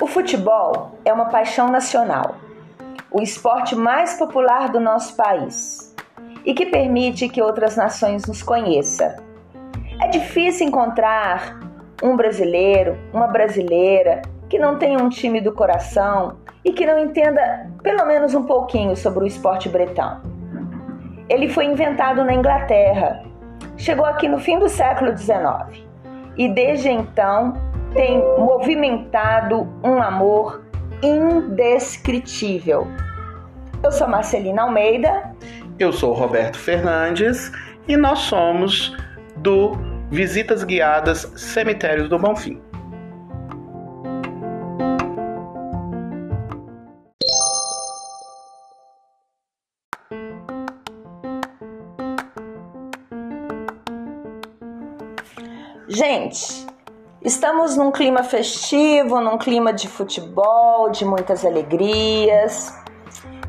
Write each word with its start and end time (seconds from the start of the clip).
O 0.00 0.06
futebol 0.06 0.98
é 1.04 1.12
uma 1.12 1.26
paixão 1.26 1.68
nacional, 1.68 2.34
o 3.12 3.20
esporte 3.20 3.76
mais 3.76 4.14
popular 4.14 4.70
do 4.70 4.80
nosso 4.80 5.14
país 5.14 5.94
e 6.44 6.52
que 6.54 6.66
permite 6.66 7.28
que 7.28 7.40
outras 7.40 7.76
nações 7.76 8.26
nos 8.26 8.42
conheçam. 8.42 9.14
É 10.02 10.08
difícil 10.08 10.66
encontrar 10.66 11.60
um 12.02 12.16
brasileiro, 12.16 12.98
uma 13.12 13.28
brasileira 13.28 14.22
que 14.48 14.58
não 14.58 14.76
tenha 14.76 14.98
um 14.98 15.08
time 15.08 15.40
do 15.40 15.52
coração 15.52 16.38
e 16.64 16.72
que 16.72 16.84
não 16.84 16.98
entenda 16.98 17.70
pelo 17.80 18.04
menos 18.06 18.34
um 18.34 18.44
pouquinho 18.44 18.96
sobre 18.96 19.22
o 19.22 19.26
esporte 19.26 19.68
bretão. 19.68 20.20
Ele 21.28 21.48
foi 21.48 21.66
inventado 21.66 22.24
na 22.24 22.34
Inglaterra, 22.34 23.29
chegou 23.80 24.04
aqui 24.04 24.28
no 24.28 24.38
fim 24.38 24.58
do 24.58 24.68
século 24.68 25.16
XIX 25.16 25.84
e 26.36 26.48
desde 26.48 26.90
então 26.90 27.54
tem 27.94 28.18
movimentado 28.38 29.66
um 29.82 30.00
amor 30.00 30.62
indescritível. 31.02 32.86
Eu 33.82 33.90
sou 33.90 34.06
Marcelina 34.06 34.62
Almeida. 34.62 35.32
Eu 35.78 35.92
sou 35.92 36.12
Roberto 36.12 36.58
Fernandes 36.58 37.50
e 37.88 37.96
nós 37.96 38.18
somos 38.20 38.94
do 39.36 39.72
Visitas 40.10 40.62
Guiadas 40.62 41.32
Cemitérios 41.34 42.08
do 42.08 42.18
Bonfim. 42.18 42.60
Gente, 55.92 56.70
Estamos 57.22 57.76
num 57.76 57.90
clima 57.90 58.22
festivo, 58.22 59.20
num 59.20 59.36
clima 59.36 59.74
de 59.74 59.86
futebol, 59.88 60.88
de 60.88 61.04
muitas 61.04 61.44
alegrias. 61.44 62.72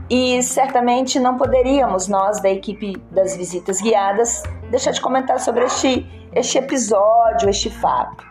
E 0.09 0.43
certamente 0.43 1.19
não 1.19 1.37
poderíamos, 1.37 2.09
nós 2.09 2.41
da 2.41 2.49
equipe 2.49 2.97
das 3.11 3.37
visitas 3.37 3.79
guiadas, 3.79 4.43
deixar 4.69 4.91
de 4.91 4.99
comentar 4.99 5.39
sobre 5.39 5.63
este, 5.63 6.05
este 6.33 6.57
episódio, 6.57 7.47
este 7.47 7.69
fato. 7.69 8.25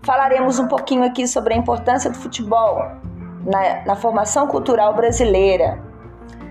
Falaremos 0.00 0.58
um 0.58 0.66
pouquinho 0.66 1.04
aqui 1.04 1.26
sobre 1.28 1.52
a 1.52 1.56
importância 1.58 2.08
do 2.08 2.16
futebol 2.16 2.78
na, 3.44 3.84
na 3.84 3.96
formação 3.96 4.46
cultural 4.46 4.94
brasileira 4.94 5.82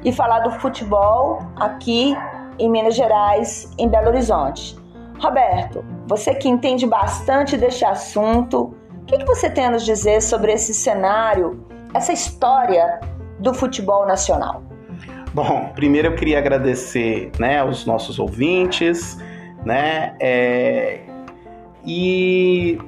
e 0.04 0.12
falar 0.12 0.42
do 0.42 0.52
futebol 0.60 1.40
aqui 1.56 2.16
em 2.60 2.70
Minas 2.70 2.94
Gerais, 2.94 3.72
em 3.78 3.90
Belo 3.90 4.10
Horizonte. 4.10 4.78
Roberto, 5.20 5.84
você 6.10 6.34
que 6.34 6.50
entende 6.50 6.88
bastante 6.88 7.56
deste 7.56 7.86
assunto, 7.86 8.76
o 9.02 9.06
que, 9.06 9.20
que 9.20 9.26
você 9.26 9.48
tem 9.48 9.66
a 9.66 9.72
nos 9.72 9.86
dizer 9.86 10.24
sobre 10.24 10.52
esse 10.52 10.74
cenário, 10.74 11.64
essa 11.94 12.12
história 12.12 13.00
do 13.38 13.54
futebol 13.54 14.08
nacional? 14.08 14.64
Bom, 15.36 15.72
primeiro 15.76 16.08
eu 16.08 16.16
queria 16.16 16.40
agradecer 16.40 17.32
né, 17.38 17.60
aos 17.60 17.86
nossos 17.86 18.18
ouvintes, 18.18 19.20
né? 19.64 20.16
É, 20.20 21.02
e 21.86 22.80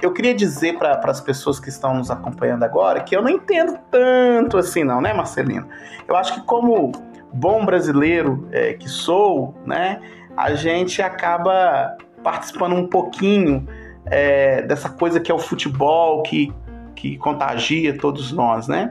eu 0.00 0.14
queria 0.14 0.34
dizer 0.34 0.78
para 0.78 0.98
as 1.04 1.20
pessoas 1.20 1.60
que 1.60 1.68
estão 1.68 1.92
nos 1.92 2.10
acompanhando 2.10 2.62
agora 2.62 3.00
que 3.00 3.14
eu 3.14 3.20
não 3.20 3.28
entendo 3.28 3.78
tanto 3.90 4.56
assim, 4.56 4.82
não, 4.82 5.02
né, 5.02 5.12
Marcelino? 5.12 5.68
Eu 6.08 6.16
acho 6.16 6.32
que 6.32 6.40
como 6.46 6.90
bom 7.30 7.66
brasileiro 7.66 8.48
é, 8.50 8.72
que 8.72 8.88
sou, 8.88 9.54
né? 9.66 10.00
a 10.36 10.54
gente 10.54 11.00
acaba 11.00 11.96
participando 12.26 12.72
um 12.72 12.88
pouquinho 12.88 13.68
é, 14.04 14.60
dessa 14.62 14.88
coisa 14.88 15.20
que 15.20 15.30
é 15.30 15.34
o 15.34 15.38
futebol, 15.38 16.24
que, 16.24 16.52
que 16.96 17.16
contagia 17.18 17.96
todos 17.96 18.32
nós, 18.32 18.66
né? 18.66 18.90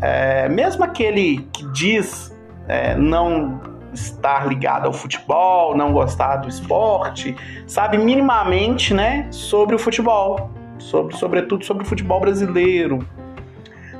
É, 0.00 0.48
mesmo 0.48 0.82
aquele 0.82 1.46
que 1.52 1.70
diz 1.72 2.34
é, 2.66 2.94
não 2.94 3.60
estar 3.92 4.48
ligado 4.48 4.86
ao 4.86 4.94
futebol, 4.94 5.76
não 5.76 5.92
gostar 5.92 6.36
do 6.36 6.48
esporte, 6.48 7.36
sabe 7.66 7.98
minimamente, 7.98 8.94
né, 8.94 9.26
sobre 9.30 9.76
o 9.76 9.78
futebol, 9.78 10.50
sobre, 10.78 11.14
sobretudo 11.16 11.66
sobre 11.66 11.82
o 11.82 11.86
futebol 11.86 12.18
brasileiro, 12.18 13.06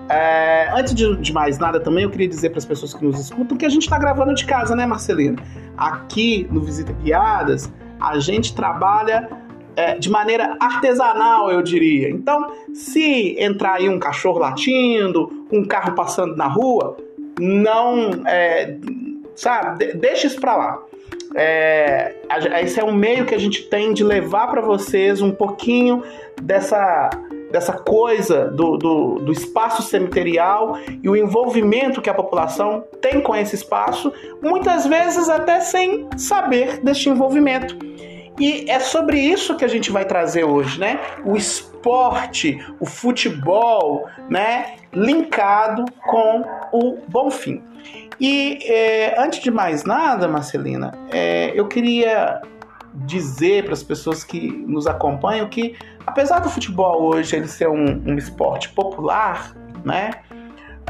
é, 0.09 0.71
antes 0.75 0.95
de, 0.95 1.17
de, 1.17 1.33
mais 1.35 1.59
nada, 1.59 1.79
também 1.81 2.05
eu 2.05 2.11
queria 2.11 2.29
dizer 2.29 2.49
para 2.49 2.59
as 2.59 2.65
pessoas 2.65 2.95
que 2.95 3.05
nos 3.05 3.21
escutam 3.21 3.59
que 3.59 3.67
a 3.67 3.69
gente 3.69 3.83
está 3.83 3.99
gravando 3.99 4.35
de 4.35 4.47
casa, 4.47 4.75
né, 4.75 4.87
Marcelina? 4.87 5.37
Aqui 5.77 6.49
no 6.51 6.63
Visita 6.63 6.93
Guiadas, 6.95 7.71
a 8.01 8.19
gente 8.19 8.55
trabalha 8.55 9.29
é, 9.77 9.97
de 9.99 10.11
maneira 10.11 10.57
artesanal, 10.61 11.51
eu 11.51 11.63
diria. 11.63 12.09
Então, 12.11 12.53
se 12.73 13.37
entrar 13.39 13.75
aí 13.75 13.89
um 13.89 13.99
cachorro 13.99 14.39
latindo, 14.39 15.47
um 15.51 15.65
carro 15.65 15.95
passando 15.95 16.37
na 16.37 16.47
rua, 16.47 16.97
não. 17.39 18.23
É, 18.27 18.77
sabe, 19.35 19.95
deixa 19.95 20.27
isso 20.27 20.41
para 20.41 20.57
lá. 20.57 20.83
É, 21.35 22.15
esse 22.63 22.79
é 22.79 22.85
um 22.85 22.95
meio 22.95 23.27
que 23.27 23.35
a 23.35 23.39
gente 23.39 23.65
tem 23.65 23.93
de 23.93 24.05
levar 24.05 24.47
para 24.49 24.61
vocês 24.61 25.21
um 25.21 25.33
pouquinho 25.33 26.03
dessa 26.41 27.11
dessa 27.55 27.73
coisa 27.73 28.47
do, 28.47 28.77
do, 28.77 29.15
do, 29.21 29.31
espaço 29.31 29.81
cemiterial 29.81 30.77
e 31.01 31.09
o 31.09 31.15
envolvimento 31.15 32.03
que 32.03 32.11
a 32.11 32.15
população 32.15 32.83
tem 33.01 33.21
com 33.21 33.33
esse 33.33 33.55
espaço, 33.55 34.13
muitas 34.43 34.85
vezes 34.85 35.29
até 35.29 35.61
sem 35.61 36.09
saber 36.17 36.81
deste 36.81 37.09
envolvimento. 37.09 37.79
E 38.41 38.69
é 38.69 38.81
sobre 38.81 39.21
isso 39.21 39.57
que 39.57 39.65
a 39.65 39.69
gente 39.69 39.93
vai 39.93 40.05
trazer 40.05 40.43
hoje, 40.43 40.81
né? 40.81 40.99
O 41.25 41.37
esporte, 41.37 42.59
o 42.81 42.87
futebol, 42.87 44.09
né? 44.29 44.75
Linkado 44.93 45.85
com 46.05 46.45
o 46.73 46.99
Bonfim. 47.07 47.63
E 48.19 48.59
é, 48.65 49.15
antes 49.17 49.41
de 49.41 49.53
mais 49.53 49.85
nada, 49.85 50.27
Marcelina, 50.27 50.91
é, 51.13 51.53
eu 51.55 51.69
queria 51.69 52.41
dizer 52.95 53.65
para 53.65 53.73
as 53.73 53.83
pessoas 53.83 54.23
que 54.23 54.51
nos 54.67 54.87
acompanham 54.87 55.49
que, 55.49 55.77
apesar 56.07 56.41
do 56.41 56.49
futebol 56.49 57.03
hoje 57.03 57.37
ele 57.37 57.49
ser 57.49 57.69
um, 57.69 58.03
um 58.07 58.17
esporte 58.17 58.69
popular, 58.71 59.55
né? 59.85 60.11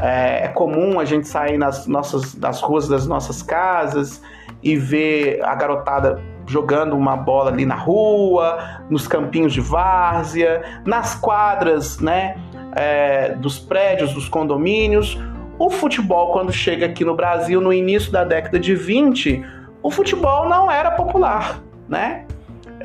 É, 0.01 0.45
é, 0.45 0.47
comum 0.49 0.99
a 0.99 1.05
gente 1.05 1.27
sair 1.27 1.57
nas 1.57 1.87
nossas 1.87 2.35
nas 2.35 2.59
ruas 2.59 2.87
das 2.87 3.07
nossas 3.07 3.41
casas 3.41 4.21
e 4.61 4.75
ver 4.75 5.41
a 5.43 5.55
garotada 5.55 6.21
jogando 6.45 6.97
uma 6.97 7.15
bola 7.15 7.49
ali 7.49 7.65
na 7.65 7.75
rua, 7.75 8.83
nos 8.89 9.07
campinhos 9.07 9.53
de 9.53 9.61
várzea, 9.61 10.81
nas 10.85 11.15
quadras, 11.15 11.99
né? 11.99 12.35
É, 12.75 13.29
dos 13.35 13.57
prédios, 13.57 14.13
dos 14.13 14.27
condomínios. 14.27 15.17
O 15.57 15.69
futebol, 15.69 16.33
quando 16.33 16.51
chega 16.51 16.85
aqui 16.85 17.05
no 17.05 17.15
Brasil 17.15 17.61
no 17.61 17.71
início 17.71 18.11
da 18.11 18.25
década 18.25 18.59
de 18.59 18.75
20, 18.75 19.45
o 19.81 19.89
futebol 19.89 20.49
não 20.49 20.69
era 20.69 20.91
popular 20.91 21.61
né? 21.87 22.25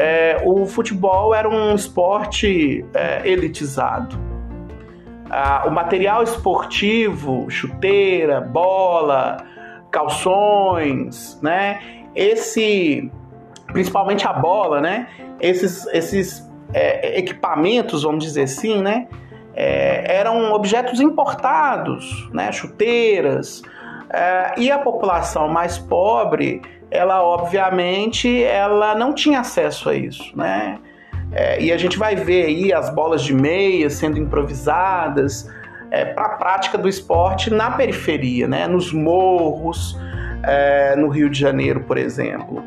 É, 0.02 0.40
o 0.46 0.64
futebol 0.64 1.34
era 1.34 1.46
um 1.46 1.74
esporte 1.74 2.82
é, 2.94 3.20
elitizado. 3.28 4.18
Ah, 5.28 5.64
o 5.66 5.70
material 5.70 6.22
esportivo, 6.22 7.44
chuteira, 7.50 8.40
bola, 8.40 9.44
calções, 9.90 11.38
né? 11.42 11.80
Esse, 12.14 13.12
principalmente 13.66 14.26
a 14.26 14.32
bola, 14.32 14.80
né? 14.80 15.06
Esses, 15.38 15.86
esses 15.88 16.50
é, 16.72 17.18
equipamentos, 17.18 18.02
vamos 18.02 18.24
dizer 18.24 18.44
assim, 18.44 18.80
né? 18.80 19.06
É, 19.54 20.16
eram 20.16 20.54
objetos 20.54 20.98
importados, 20.98 22.26
né? 22.32 22.50
Chuteiras. 22.52 23.60
É, 24.08 24.54
e 24.56 24.72
a 24.72 24.78
população 24.78 25.46
mais 25.46 25.76
pobre 25.76 26.62
ela 26.90 27.22
obviamente 27.22 28.42
ela 28.42 28.94
não 28.94 29.14
tinha 29.14 29.40
acesso 29.40 29.88
a 29.88 29.94
isso, 29.94 30.36
né? 30.36 30.78
É, 31.32 31.62
e 31.62 31.72
a 31.72 31.78
gente 31.78 31.96
vai 31.96 32.16
ver 32.16 32.46
aí 32.46 32.72
as 32.72 32.90
bolas 32.90 33.22
de 33.22 33.32
meia 33.32 33.88
sendo 33.88 34.18
improvisadas 34.18 35.48
é, 35.90 36.04
para 36.04 36.26
a 36.26 36.28
prática 36.30 36.76
do 36.76 36.88
esporte 36.88 37.50
na 37.50 37.70
periferia, 37.70 38.48
né? 38.48 38.66
Nos 38.66 38.92
morros, 38.92 39.96
é, 40.42 40.96
no 40.96 41.08
Rio 41.08 41.30
de 41.30 41.38
Janeiro, 41.38 41.80
por 41.80 41.96
exemplo. 41.96 42.64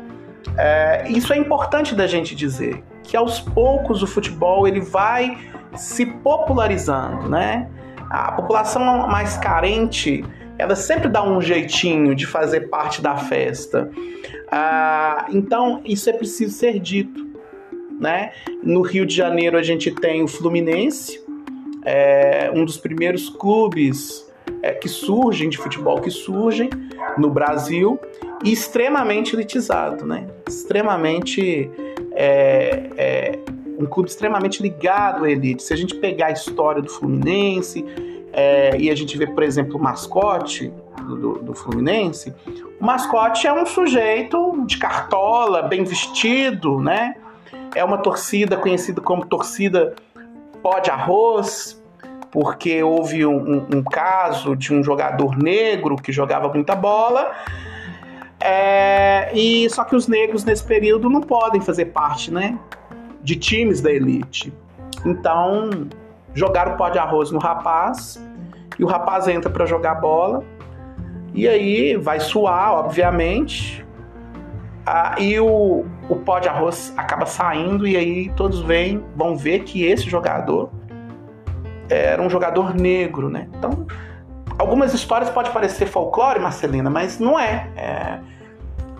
É, 0.56 1.04
isso 1.08 1.32
é 1.32 1.36
importante 1.36 1.94
da 1.94 2.06
gente 2.06 2.34
dizer 2.34 2.82
que 3.02 3.16
aos 3.16 3.40
poucos 3.40 4.02
o 4.02 4.06
futebol 4.06 4.66
ele 4.66 4.80
vai 4.80 5.36
se 5.74 6.06
popularizando, 6.06 7.28
né? 7.28 7.68
A 8.08 8.32
população 8.32 9.08
mais 9.08 9.36
carente 9.36 10.24
ela 10.58 10.76
sempre 10.76 11.08
dá 11.08 11.26
um 11.26 11.40
jeitinho 11.40 12.14
de 12.14 12.26
fazer 12.26 12.68
parte 12.68 13.02
da 13.02 13.16
festa. 13.16 13.90
Ah, 14.50 15.26
então, 15.30 15.80
isso 15.84 16.08
é 16.08 16.12
preciso 16.12 16.54
ser 16.54 16.78
dito. 16.78 17.24
Né? 17.98 18.32
No 18.62 18.82
Rio 18.82 19.06
de 19.06 19.14
Janeiro, 19.14 19.56
a 19.56 19.62
gente 19.62 19.90
tem 19.90 20.22
o 20.22 20.28
Fluminense, 20.28 21.22
é 21.84 22.50
um 22.54 22.64
dos 22.64 22.76
primeiros 22.76 23.28
clubes 23.28 24.24
é, 24.62 24.72
que 24.72 24.88
surgem 24.88 25.48
de 25.48 25.58
futebol 25.58 26.00
que 26.00 26.10
surgem 26.10 26.70
no 27.18 27.30
Brasil 27.30 27.98
e 28.42 28.52
extremamente 28.52 29.34
elitizado, 29.34 30.06
né? 30.06 30.26
extremamente 30.48 31.70
é, 32.12 32.90
é 32.96 33.38
um 33.78 33.86
clube 33.86 34.08
extremamente 34.08 34.62
ligado 34.62 35.24
à 35.24 35.30
elite. 35.30 35.62
Se 35.62 35.72
a 35.72 35.76
gente 35.76 35.94
pegar 35.96 36.26
a 36.26 36.32
história 36.32 36.80
do 36.80 36.88
Fluminense 36.88 37.84
é, 38.36 38.76
e 38.76 38.90
a 38.90 38.94
gente 38.96 39.16
vê, 39.16 39.28
por 39.28 39.44
exemplo, 39.44 39.76
o 39.76 39.82
mascote 39.82 40.72
do, 41.00 41.34
do, 41.34 41.54
Fluminense, 41.54 42.34
o 42.80 42.84
mascote 42.84 43.46
é 43.46 43.52
um 43.52 43.64
sujeito 43.64 44.64
de 44.66 44.76
cartola, 44.76 45.62
bem 45.62 45.84
vestido, 45.84 46.80
né? 46.80 47.14
É 47.76 47.84
uma 47.84 47.98
torcida 47.98 48.56
conhecida 48.56 49.00
como 49.00 49.24
torcida 49.24 49.94
pó 50.60 50.80
de 50.80 50.90
arroz, 50.90 51.80
porque 52.32 52.82
houve 52.82 53.24
um, 53.24 53.36
um, 53.36 53.66
um 53.76 53.82
caso 53.84 54.56
de 54.56 54.74
um 54.74 54.82
jogador 54.82 55.36
negro 55.36 55.94
que 55.94 56.10
jogava 56.10 56.52
muita 56.52 56.74
bola. 56.74 57.30
É, 58.40 59.30
e 59.32 59.70
só 59.70 59.84
que 59.84 59.94
os 59.94 60.08
negros 60.08 60.42
nesse 60.44 60.64
período 60.64 61.08
não 61.08 61.20
podem 61.20 61.60
fazer 61.60 61.86
parte, 61.86 62.32
né, 62.32 62.58
de 63.22 63.36
times 63.36 63.80
da 63.80 63.92
elite. 63.92 64.52
Então 65.06 65.88
jogaram 66.34 66.76
pó 66.76 66.88
de 66.88 66.98
arroz 66.98 67.30
no 67.30 67.38
rapaz 67.38 68.22
e 68.78 68.84
o 68.84 68.86
rapaz 68.86 69.28
entra 69.28 69.48
para 69.48 69.64
jogar 69.64 69.94
bola 69.94 70.42
e 71.34 71.48
aí 71.48 71.96
vai 71.96 72.20
suar, 72.20 72.72
obviamente. 72.74 73.84
Ah, 74.86 75.16
e 75.18 75.38
o, 75.40 75.84
o 76.08 76.16
pó 76.16 76.38
de 76.38 76.48
arroz 76.48 76.92
acaba 76.96 77.26
saindo 77.26 77.86
e 77.86 77.96
aí 77.96 78.30
todos 78.36 78.60
vêm, 78.60 79.02
vão 79.16 79.36
ver 79.36 79.60
que 79.60 79.84
esse 79.84 80.08
jogador 80.08 80.70
era 81.88 82.22
um 82.22 82.30
jogador 82.30 82.74
negro, 82.74 83.28
né? 83.28 83.48
Então, 83.58 83.86
algumas 84.58 84.94
histórias 84.94 85.30
pode 85.30 85.50
parecer 85.50 85.86
folclore, 85.86 86.38
Marcelina, 86.38 86.88
mas 86.90 87.18
não 87.18 87.38
é. 87.38 87.68
é 87.76 88.18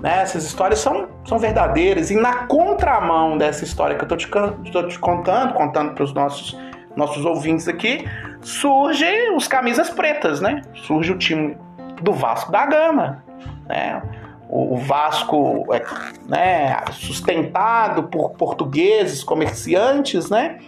né? 0.01 0.23
Essas 0.23 0.45
histórias 0.45 0.81
são, 0.81 1.09
são 1.25 1.39
verdadeiras 1.39 2.11
e 2.11 2.17
na 2.17 2.47
contramão 2.47 3.39
dessa 3.39 3.65
história 3.65 3.97
que 3.97 4.03
eu 4.05 4.17
estou 4.17 4.19
te, 4.19 4.71
tô 4.71 4.83
te 4.87 4.99
contando, 4.99 5.55
contando 5.55 5.95
para 5.95 6.05
os 6.05 6.13
nossos 6.13 6.59
nossos 6.97 7.25
ouvintes 7.25 7.69
aqui, 7.69 8.09
surge 8.41 9.31
os 9.37 9.49
camisas 9.49 9.91
pretas, 9.91 10.41
né? 10.41 10.63
Surge 10.75 11.13
o 11.13 11.19
time 11.19 11.57
do 12.03 12.13
Vasco 12.13 12.53
da 12.53 12.67
Gama, 12.67 13.25
né? 13.67 14.03
O, 14.49 14.77
Vasco 14.77 15.67
é 15.75 15.83
né, 16.29 16.77
sustentado 16.93 18.05
por 18.05 18.33
portugueses, 18.33 19.25
comerciantes, 19.25 20.31
né? 20.31 20.59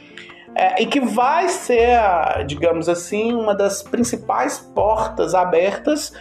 é, 0.56 0.82
e 0.82 0.87
que 0.87 1.00
vai 1.00 1.50
ser, 1.50 2.00
digamos 2.46 2.88
assim, 2.88 3.34
uma 3.34 3.55
das 3.55 3.82
principais 3.82 4.58
portas 4.58 5.34
abertas 5.34 6.14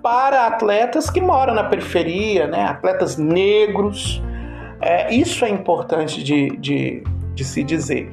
para 0.00 0.46
atletas 0.46 1.10
que 1.10 1.20
moram 1.20 1.52
na 1.52 1.64
periferia, 1.64 2.46
né? 2.46 2.62
atletas 2.62 3.16
negros. 3.16 4.22
É, 4.80 5.12
isso 5.12 5.44
é 5.44 5.48
importante 5.48 6.22
de, 6.22 6.56
de, 6.58 7.02
de, 7.34 7.44
se 7.44 7.64
dizer. 7.64 8.08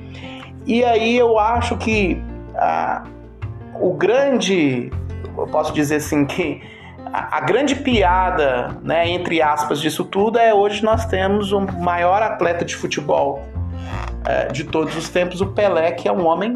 E 0.69 0.85
aí 0.85 1.17
eu 1.17 1.39
acho 1.39 1.75
que 1.77 2.21
ah, 2.55 3.03
o 3.81 3.91
grande, 3.91 4.91
eu 5.35 5.47
posso 5.47 5.73
dizer 5.73 5.95
assim, 5.95 6.27
que 6.27 6.61
a, 7.11 7.37
a 7.37 7.41
grande 7.41 7.75
piada, 7.75 8.77
né, 8.83 9.09
entre 9.09 9.41
aspas, 9.41 9.81
disso 9.81 10.05
tudo 10.05 10.37
é 10.37 10.53
hoje 10.53 10.85
nós 10.85 11.07
temos 11.07 11.51
o 11.51 11.59
maior 11.59 12.21
atleta 12.21 12.63
de 12.63 12.75
futebol 12.75 13.41
é, 14.27 14.45
de 14.49 14.63
todos 14.63 14.95
os 14.95 15.09
tempos, 15.09 15.41
o 15.41 15.47
Pelé, 15.47 15.91
que 15.93 16.07
é 16.07 16.11
um 16.11 16.27
homem 16.27 16.55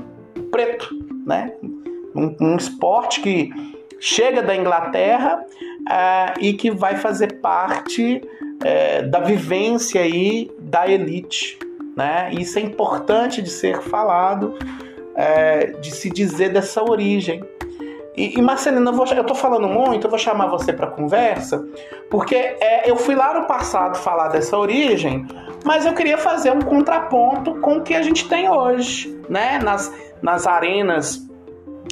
preto, 0.51 0.89
né? 1.25 1.51
Um, 2.15 2.35
um 2.39 2.55
esporte 2.55 3.19
que 3.19 3.49
chega 3.99 4.43
da 4.43 4.55
Inglaterra 4.55 5.43
é, 5.89 6.33
e 6.39 6.53
que 6.53 6.69
vai 6.69 6.97
fazer 6.97 7.39
parte 7.41 8.21
é, 8.63 9.01
da 9.01 9.21
vivência 9.21 10.01
aí 10.01 10.51
da 10.59 10.87
elite, 10.87 11.57
né? 11.95 12.31
Isso 12.33 12.57
é 12.59 12.61
importante 12.61 13.41
de 13.41 13.49
ser 13.49 13.81
falado, 13.81 14.55
é, 15.15 15.67
de 15.79 15.91
se 15.91 16.09
dizer 16.09 16.49
dessa 16.49 16.83
origem. 16.83 17.43
E, 18.15 18.37
e 18.37 18.39
eu, 18.39 18.93
vou, 18.93 19.05
eu 19.07 19.23
tô 19.23 19.33
falando 19.33 19.67
muito, 19.67 20.05
eu 20.05 20.09
vou 20.09 20.19
chamar 20.19 20.47
você 20.47 20.71
para 20.71 20.87
conversa, 20.87 21.65
porque 22.11 22.35
é, 22.35 22.89
eu 22.89 22.95
fui 22.95 23.15
lá 23.15 23.39
no 23.39 23.47
passado 23.47 23.97
falar 23.97 24.27
dessa 24.27 24.57
origem, 24.57 25.25
mas 25.65 25.85
eu 25.85 25.93
queria 25.93 26.17
fazer 26.17 26.51
um 26.51 26.61
contraponto 26.61 27.55
com 27.55 27.77
o 27.77 27.81
que 27.81 27.95
a 27.95 28.01
gente 28.01 28.27
tem 28.27 28.49
hoje, 28.49 29.19
né? 29.29 29.59
Nas, 29.59 29.91
nas 30.21 30.45
arenas 30.45 31.27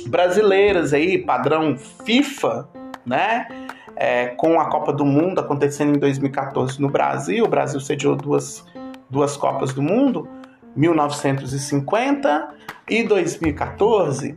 brasileiras 0.07 0.94
aí, 0.94 1.18
padrão 1.18 1.75
FIFA, 2.06 2.68
né? 3.06 3.47
É, 3.95 4.27
com 4.27 4.59
a 4.59 4.69
Copa 4.69 4.92
do 4.92 5.06
Mundo 5.06 5.39
acontecendo 5.39 5.95
em 5.95 6.00
2014 6.00 6.81
no 6.81 6.89
Brasil, 6.89 7.45
o 7.45 7.47
Brasil 7.47 7.80
sediou 7.80 8.15
duas, 8.15 8.65
duas 9.11 9.35
Copas 9.35 9.73
do 9.73 9.81
Mundo, 9.81 10.27
1950 10.75 12.49
e 12.89 13.03
2014. 13.03 14.33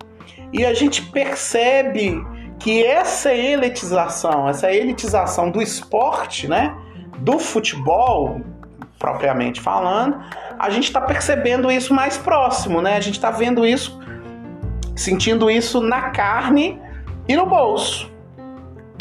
E 0.52 0.66
a 0.66 0.74
gente 0.74 1.02
percebe 1.02 2.22
que 2.58 2.84
essa 2.84 3.32
elitização, 3.32 4.48
essa 4.48 4.70
elitização 4.72 5.50
do 5.50 5.62
esporte, 5.62 6.48
né, 6.48 6.76
do 7.18 7.38
futebol 7.38 8.40
propriamente 8.98 9.60
falando, 9.60 10.18
a 10.58 10.70
gente 10.70 10.84
está 10.84 11.00
percebendo 11.00 11.70
isso 11.70 11.92
mais 11.92 12.16
próximo, 12.16 12.80
né? 12.80 12.96
A 12.96 13.00
gente 13.00 13.14
está 13.14 13.30
vendo 13.30 13.66
isso, 13.66 14.00
sentindo 14.96 15.50
isso 15.50 15.80
na 15.80 16.10
carne 16.10 16.80
e 17.28 17.36
no 17.36 17.44
bolso. 17.44 18.10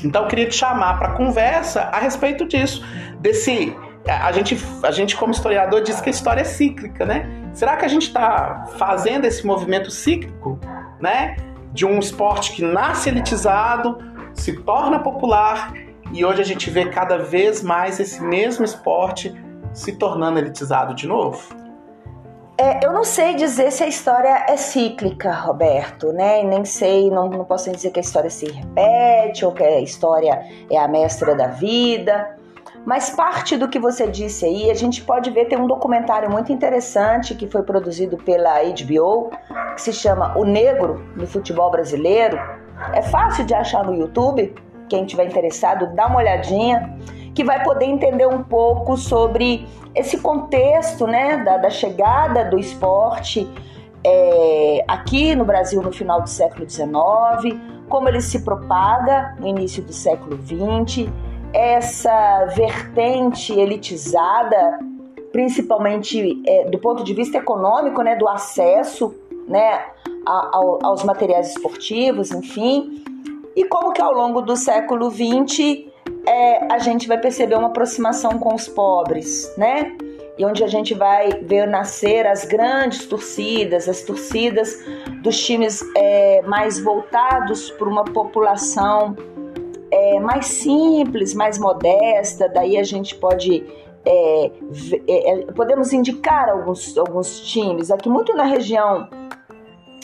Então 0.03 0.23
eu 0.23 0.27
queria 0.27 0.47
te 0.47 0.55
chamar 0.55 0.97
para 0.99 1.11
conversa 1.11 1.83
a 1.83 1.99
respeito 1.99 2.45
disso, 2.45 2.83
desse 3.19 3.73
a 4.11 4.31
gente, 4.31 4.57
a 4.83 4.91
gente 4.91 5.15
como 5.15 5.31
historiador 5.31 5.81
diz 5.81 6.01
que 6.01 6.09
a 6.09 6.11
história 6.11 6.41
é 6.41 6.45
cíclica, 6.45 7.05
né? 7.05 7.29
Será 7.53 7.77
que 7.77 7.85
a 7.85 7.87
gente 7.87 8.07
está 8.07 8.65
fazendo 8.77 9.25
esse 9.25 9.45
movimento 9.45 9.89
cíclico 9.89 10.59
né? 11.03 11.35
De 11.73 11.85
um 11.85 11.99
esporte 11.99 12.53
que 12.53 12.63
nasce 12.63 13.09
elitizado, 13.09 13.97
se 14.33 14.53
torna 14.61 14.99
popular 14.99 15.73
e 16.13 16.23
hoje 16.23 16.41
a 16.41 16.45
gente 16.45 16.69
vê 16.69 16.85
cada 16.85 17.17
vez 17.17 17.61
mais 17.61 17.99
esse 17.99 18.21
mesmo 18.23 18.63
esporte 18.63 19.33
se 19.73 19.91
tornando 19.93 20.39
elitizado 20.39 20.93
de 20.93 21.07
novo? 21.07 21.41
É, 22.57 22.85
eu 22.85 22.93
não 22.93 23.03
sei 23.03 23.33
dizer 23.35 23.71
se 23.71 23.83
a 23.83 23.87
história 23.87 24.45
é 24.47 24.55
cíclica, 24.55 25.33
Roberto, 25.33 26.13
né? 26.13 26.43
Nem 26.43 26.63
sei, 26.63 27.09
não, 27.09 27.27
não 27.27 27.43
posso 27.43 27.71
dizer 27.71 27.91
que 27.91 27.99
a 27.99 28.03
história 28.03 28.29
se 28.29 28.45
repete 28.45 29.43
ou 29.43 29.51
que 29.51 29.63
a 29.63 29.81
história 29.81 30.45
é 30.69 30.77
a 30.77 30.87
mestra 30.87 31.35
da 31.35 31.47
vida. 31.47 32.37
Mas 32.85 33.09
parte 33.09 33.55
do 33.55 33.69
que 33.69 33.79
você 33.79 34.07
disse 34.07 34.45
aí, 34.45 34.69
a 34.69 34.73
gente 34.73 35.01
pode 35.03 35.29
ver, 35.31 35.45
tem 35.45 35.57
um 35.57 35.67
documentário 35.67 36.29
muito 36.29 36.51
interessante 36.51 37.33
que 37.33 37.47
foi 37.47 37.63
produzido 37.63 38.17
pela 38.17 38.61
HBO, 38.61 39.31
que 39.75 39.81
se 39.81 39.93
chama 39.93 40.37
O 40.37 40.43
Negro 40.43 41.01
no 41.15 41.25
Futebol 41.25 41.71
Brasileiro. 41.71 42.37
É 42.93 43.01
fácil 43.01 43.45
de 43.45 43.53
achar 43.53 43.85
no 43.85 43.95
YouTube, 43.95 44.53
quem 44.89 45.05
tiver 45.05 45.25
interessado, 45.25 45.95
dá 45.95 46.07
uma 46.07 46.17
olhadinha, 46.17 46.97
que 47.33 47.43
vai 47.43 47.63
poder 47.63 47.85
entender 47.85 48.27
um 48.27 48.43
pouco 48.43 48.97
sobre 48.97 49.65
esse 49.95 50.17
contexto 50.17 51.07
né, 51.07 51.37
da, 51.37 51.57
da 51.57 51.69
chegada 51.69 52.43
do 52.45 52.59
esporte 52.59 53.49
é, 54.03 54.83
aqui 54.87 55.33
no 55.35 55.45
Brasil 55.45 55.81
no 55.81 55.91
final 55.91 56.21
do 56.21 56.29
século 56.29 56.69
XIX, 56.69 57.57
como 57.87 58.09
ele 58.09 58.19
se 58.19 58.43
propaga 58.43 59.35
no 59.39 59.47
início 59.47 59.81
do 59.81 59.93
século 59.93 60.37
XX 60.37 61.09
essa 61.53 62.45
vertente 62.55 63.53
elitizada, 63.53 64.79
principalmente 65.31 66.41
é, 66.45 66.65
do 66.65 66.79
ponto 66.79 67.03
de 67.03 67.13
vista 67.13 67.37
econômico, 67.37 68.01
né, 68.01 68.15
do 68.15 68.27
acesso 68.27 69.15
né, 69.47 69.85
a, 70.25 70.51
aos 70.83 71.03
materiais 71.03 71.49
esportivos, 71.49 72.31
enfim, 72.31 73.03
e 73.55 73.65
como 73.65 73.93
que 73.93 74.01
ao 74.01 74.13
longo 74.13 74.41
do 74.41 74.55
século 74.55 75.11
XX 75.11 75.85
é, 76.25 76.73
a 76.73 76.79
gente 76.79 77.07
vai 77.07 77.19
perceber 77.19 77.55
uma 77.55 77.67
aproximação 77.67 78.39
com 78.39 78.55
os 78.55 78.67
pobres, 78.67 79.53
né? 79.57 79.95
E 80.35 80.43
onde 80.43 80.63
a 80.63 80.67
gente 80.67 80.95
vai 80.95 81.29
ver 81.43 81.67
nascer 81.67 82.25
as 82.25 82.43
grandes 82.43 83.05
torcidas, 83.05 83.87
as 83.87 84.01
torcidas 84.01 84.75
dos 85.21 85.37
times 85.37 85.83
é, 85.95 86.41
mais 86.41 86.79
voltados 86.79 87.69
para 87.71 87.87
uma 87.87 88.03
população 88.03 89.15
é, 89.93 90.19
mais 90.19 90.47
simples, 90.47 91.35
mais 91.35 91.59
modesta, 91.59 92.49
daí 92.49 92.77
a 92.77 92.83
gente 92.83 93.13
pode 93.13 93.63
é, 94.03 94.51
é, 95.07 95.41
é, 95.41 95.51
podemos 95.51 95.93
indicar 95.93 96.49
alguns, 96.49 96.97
alguns 96.97 97.39
times 97.41 97.91
aqui 97.91 98.09
muito 98.09 98.35
na 98.35 98.43
região 98.43 99.07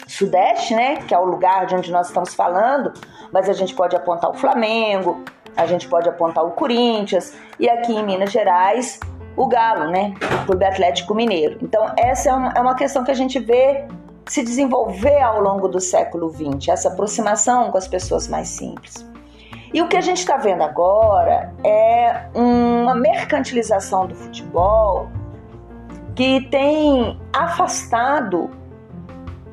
sudeste, 0.08 0.75
né, 0.75 0.98
que 0.98 1.13
é 1.13 1.19
o 1.19 1.25
lugar 1.25 1.65
de 1.65 1.75
onde 1.75 1.91
nós 1.91 2.08
estamos 2.08 2.34
falando, 2.34 2.93
mas 3.31 3.50
a 3.50 3.53
gente 3.53 3.74
pode 3.74 3.96
apontar 3.96 4.29
o 4.29 4.34
Flamengo, 4.34 5.24
a 5.58 5.65
gente 5.65 5.88
pode 5.88 6.08
apontar 6.08 6.46
o 6.46 6.51
Corinthians 6.51 7.36
e 7.60 7.67
aqui 7.67 7.93
em 7.93 8.03
Minas 8.03 8.31
Gerais 8.31 9.00
o 9.36 9.48
Galo, 9.48 9.89
né, 9.91 10.13
o 10.41 10.46
Clube 10.46 10.65
Atlético 10.65 11.15
Mineiro. 11.15 11.58
Então 11.63 11.91
essa 11.98 12.29
é 12.29 12.34
uma, 12.34 12.53
é 12.55 12.62
uma 12.62 12.75
questão 12.75 13.03
que 13.03 13.12
a 13.12 13.15
gente 13.15 13.39
vê 13.39 13.86
se 14.27 14.43
desenvolver 14.43 15.19
ao 15.22 15.41
longo 15.41 15.67
do 15.67 15.79
século 15.79 16.31
XX, 16.31 16.69
essa 16.69 16.89
aproximação 16.89 17.72
com 17.72 17.77
as 17.77 17.88
pessoas 17.88 18.27
mais 18.27 18.48
simples. 18.50 19.08
E 19.73 19.81
o 19.81 19.88
que 19.88 19.95
a 19.95 20.01
gente 20.01 20.17
está 20.17 20.38
vendo 20.38 20.63
agora 20.63 21.53
é 21.63 22.27
uma 22.33 22.95
mercantilização 22.95 24.07
do 24.07 24.15
futebol 24.15 25.09
que 26.15 26.41
tem 26.49 27.19
afastado, 27.31 28.49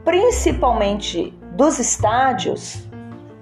principalmente 0.05 1.31
dos 1.53 1.79
estádios, 1.79 2.89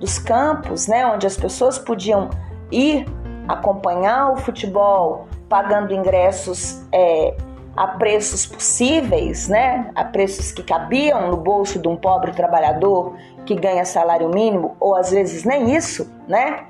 dos 0.00 0.18
campos, 0.18 0.86
né, 0.88 1.06
onde 1.06 1.26
as 1.26 1.36
pessoas 1.36 1.78
podiam 1.78 2.28
ir 2.70 3.06
acompanhar 3.48 4.32
o 4.32 4.36
futebol 4.36 5.28
pagando 5.48 5.94
ingressos 5.94 6.84
é, 6.92 7.36
a 7.76 7.88
preços 7.88 8.46
possíveis, 8.46 9.48
né, 9.48 9.90
a 9.94 10.04
preços 10.04 10.52
que 10.52 10.62
cabiam 10.62 11.30
no 11.30 11.36
bolso 11.36 11.78
de 11.78 11.88
um 11.88 11.96
pobre 11.96 12.32
trabalhador 12.32 13.16
que 13.44 13.54
ganha 13.54 13.84
salário 13.84 14.28
mínimo 14.28 14.76
ou 14.78 14.94
às 14.94 15.10
vezes 15.10 15.44
nem 15.44 15.74
isso, 15.74 16.10
né? 16.28 16.66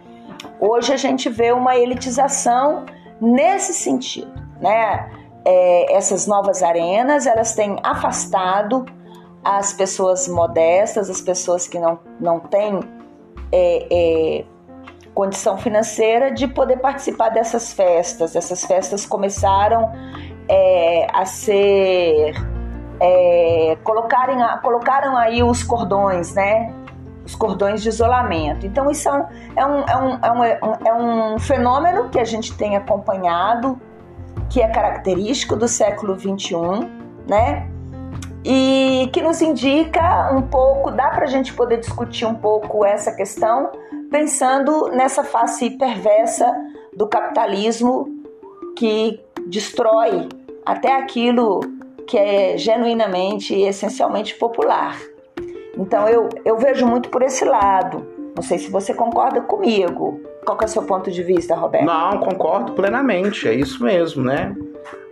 Hoje 0.61 0.93
a 0.93 0.97
gente 0.97 1.29
vê 1.29 1.53
uma 1.53 1.77
elitização 1.77 2.85
nesse 3.21 3.73
sentido, 3.75 4.33
né? 4.61 5.11
É, 5.45 5.95
essas 5.95 6.27
novas 6.27 6.63
arenas 6.63 7.27
elas 7.27 7.55
têm 7.55 7.77
afastado 7.83 8.87
as 9.45 9.75
pessoas 9.75 10.27
modestas, 10.27 11.11
as 11.11 11.21
pessoas 11.21 11.69
que 11.69 11.79
não, 11.79 11.99
não 12.19 12.41
têm 12.41 12.81
é, 13.53 13.87
é, 13.91 14.45
condição 15.15 15.57
financeira 15.57 16.33
de 16.33 16.49
poder 16.49 16.79
participar 16.79 17.29
dessas 17.29 17.73
festas. 17.73 18.35
Essas 18.35 18.65
festas 18.65 19.07
começaram 19.07 19.93
é, 20.49 21.07
a 21.13 21.25
ser 21.25 22.35
é, 23.01 23.77
colocarem, 23.83 24.39
colocaram 24.63 25.17
aí 25.17 25.43
os 25.43 25.63
cordões, 25.63 26.35
né? 26.35 26.73
Os 27.25 27.35
cordões 27.35 27.83
de 27.83 27.89
isolamento. 27.89 28.67
Então, 28.67 28.91
isso 28.91 29.09
é 29.09 29.13
um, 29.13 29.25
é 29.57 29.67
um, 29.67 29.85
é 29.87 29.97
um, 29.97 30.19
é 30.23 30.33
um, 30.33 30.87
é 30.87 30.95
um 31.35 31.39
fenômeno 31.39 32.09
que 32.11 32.19
a 32.19 32.25
gente 32.25 32.55
tem 32.57 32.77
acompanhado, 32.77 33.81
que 34.51 34.61
é 34.61 34.69
característico 34.69 35.57
do 35.57 35.67
século 35.67 36.19
XXI, 36.19 36.87
né? 37.27 37.69
E 38.45 39.09
que 39.11 39.23
nos 39.23 39.41
indica 39.41 40.31
um 40.35 40.43
pouco, 40.43 40.91
dá 40.91 41.09
para 41.09 41.25
a 41.25 41.29
gente 41.29 41.55
poder 41.55 41.79
discutir 41.79 42.27
um 42.27 42.35
pouco 42.35 42.85
essa 42.85 43.11
questão, 43.13 43.71
pensando 44.11 44.89
nessa 44.91 45.25
face 45.25 45.71
perversa 45.71 46.53
do 46.95 47.09
capitalismo 47.09 48.07
que 48.77 49.24
destrói 49.47 50.29
até 50.65 50.97
aquilo 50.97 51.61
que 52.07 52.19
é 52.19 52.57
genuinamente 52.57 53.55
e 53.55 53.67
essencialmente 53.67 54.35
popular. 54.35 54.99
Então 55.77 56.09
eu, 56.09 56.29
eu 56.45 56.57
vejo 56.57 56.87
muito 56.87 57.09
por 57.09 57.23
esse 57.23 57.45
lado. 57.45 58.07
Não 58.35 58.43
sei 58.43 58.59
se 58.59 58.71
você 58.71 58.93
concorda 58.93 59.41
comigo. 59.41 60.21
Qual 60.45 60.59
é 60.61 60.65
o 60.65 60.69
seu 60.69 60.83
ponto 60.83 61.11
de 61.11 61.23
vista, 61.23 61.55
Roberto? 61.55 61.87
Não, 61.87 62.19
concordo 62.19 62.73
plenamente. 62.73 63.49
É 63.49 63.55
isso 63.55 63.83
mesmo, 63.83 64.23
né? 64.23 64.55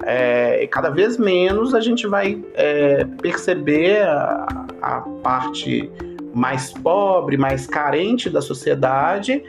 É, 0.04 0.66
cada 0.70 0.90
vez 0.90 1.16
menos 1.16 1.74
a 1.74 1.80
gente 1.80 2.06
vai 2.06 2.42
é, 2.54 3.04
perceber 3.20 4.02
a, 4.02 4.66
a 4.82 5.00
parte 5.22 5.90
mais 6.34 6.72
pobre, 6.72 7.36
mais 7.36 7.66
carente 7.66 8.28
da 8.28 8.40
sociedade, 8.40 9.42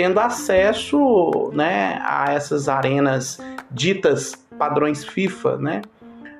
tendo 0.00 0.18
acesso 0.18 1.50
né, 1.52 2.00
a 2.02 2.32
essas 2.32 2.70
arenas 2.70 3.38
ditas 3.70 4.34
padrões 4.58 5.04
FIFA, 5.04 5.58
né? 5.58 5.82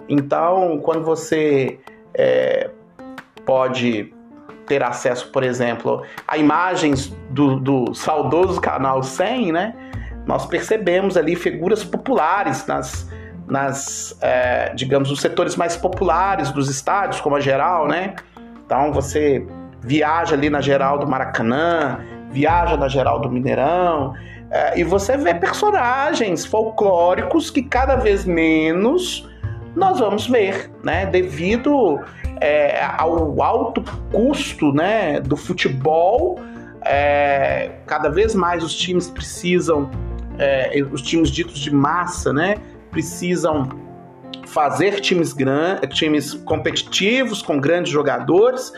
Então, 0.09 0.81
quando 0.83 1.05
você 1.05 1.79
é, 2.15 2.71
pode 3.45 4.15
ter 4.67 4.83
acesso, 4.83 5.31
por 5.31 5.43
exemplo, 5.43 6.03
a 6.27 6.39
imagens 6.39 7.15
do, 7.29 7.61
do 7.61 7.93
saudoso 7.93 8.59
canal 8.63 9.03
100, 9.03 9.53
né? 9.53 9.75
Nós 10.25 10.47
percebemos 10.47 11.19
ali 11.19 11.37
figuras 11.37 11.85
populares 11.85 12.67
nas, 12.67 13.11
nas 13.47 14.17
é, 14.23 14.73
digamos, 14.75 15.11
nos 15.11 15.21
setores 15.21 15.55
mais 15.55 15.77
populares 15.77 16.51
dos 16.51 16.71
estádios, 16.71 17.21
como 17.21 17.37
a 17.37 17.41
geral, 17.41 17.87
né? 17.87 18.15
Então 18.65 18.91
você 18.91 19.47
viaja 19.83 20.35
ali 20.35 20.49
na 20.49 20.63
geral 20.63 20.99
do 20.99 21.07
Maracanã, 21.07 22.01
viaja 22.31 22.77
na 22.77 22.89
geral 22.89 23.21
do 23.21 23.31
Mineirão, 23.31 24.15
é, 24.51 24.81
e 24.81 24.85
você 24.85 25.17
vê 25.17 25.35
personagens 25.35 26.45
folclóricos 26.45 27.51
que 27.51 27.63
cada 27.63 27.97
vez 27.97 28.25
menos 28.25 29.29
nós 29.77 30.01
vamos 30.01 30.27
ver, 30.27 30.71
né? 30.83 31.07
Devido 31.07 32.01
é, 32.41 32.83
ao 32.99 33.41
alto 33.41 33.85
custo 34.11 34.73
né, 34.73 35.21
do 35.21 35.37
futebol, 35.37 36.41
é, 36.83 37.71
cada 37.87 38.09
vez 38.09 38.35
mais 38.35 38.65
os 38.65 38.75
times 38.75 39.09
precisam, 39.09 39.89
os 40.91 41.03
times 41.03 41.31
ditos 41.31 41.61
de 41.61 41.73
massa, 41.73 42.33
né? 42.33 42.57
Precisam 42.91 43.69
fazer 44.47 45.01
times 45.01 45.33
grandes, 45.33 45.97
times 45.97 46.35
competitivos 46.35 47.43
com 47.43 47.61
grandes 47.61 47.93
jogadores. 47.93 48.73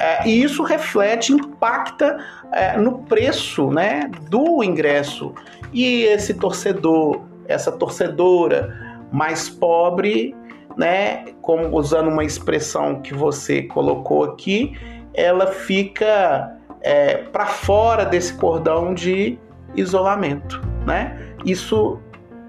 É, 0.00 0.26
e 0.26 0.42
isso 0.42 0.62
reflete, 0.62 1.30
impacta 1.30 2.16
é, 2.52 2.78
no 2.78 3.00
preço 3.00 3.70
né, 3.70 4.10
do 4.30 4.64
ingresso. 4.64 5.34
E 5.74 6.04
esse 6.04 6.32
torcedor, 6.32 7.20
essa 7.46 7.70
torcedora, 7.70 8.74
mais 9.12 9.50
pobre, 9.50 10.34
né? 10.74 11.26
Como 11.42 11.76
usando 11.76 12.08
uma 12.08 12.24
expressão 12.24 13.02
que 13.02 13.12
você 13.12 13.62
colocou 13.62 14.24
aqui, 14.24 14.72
ela 15.12 15.48
fica 15.48 16.56
é, 16.80 17.18
para 17.18 17.44
fora 17.44 18.06
desse 18.06 18.32
cordão 18.34 18.94
de 18.94 19.38
isolamento, 19.76 20.62
né? 20.86 21.34
Isso 21.44 21.98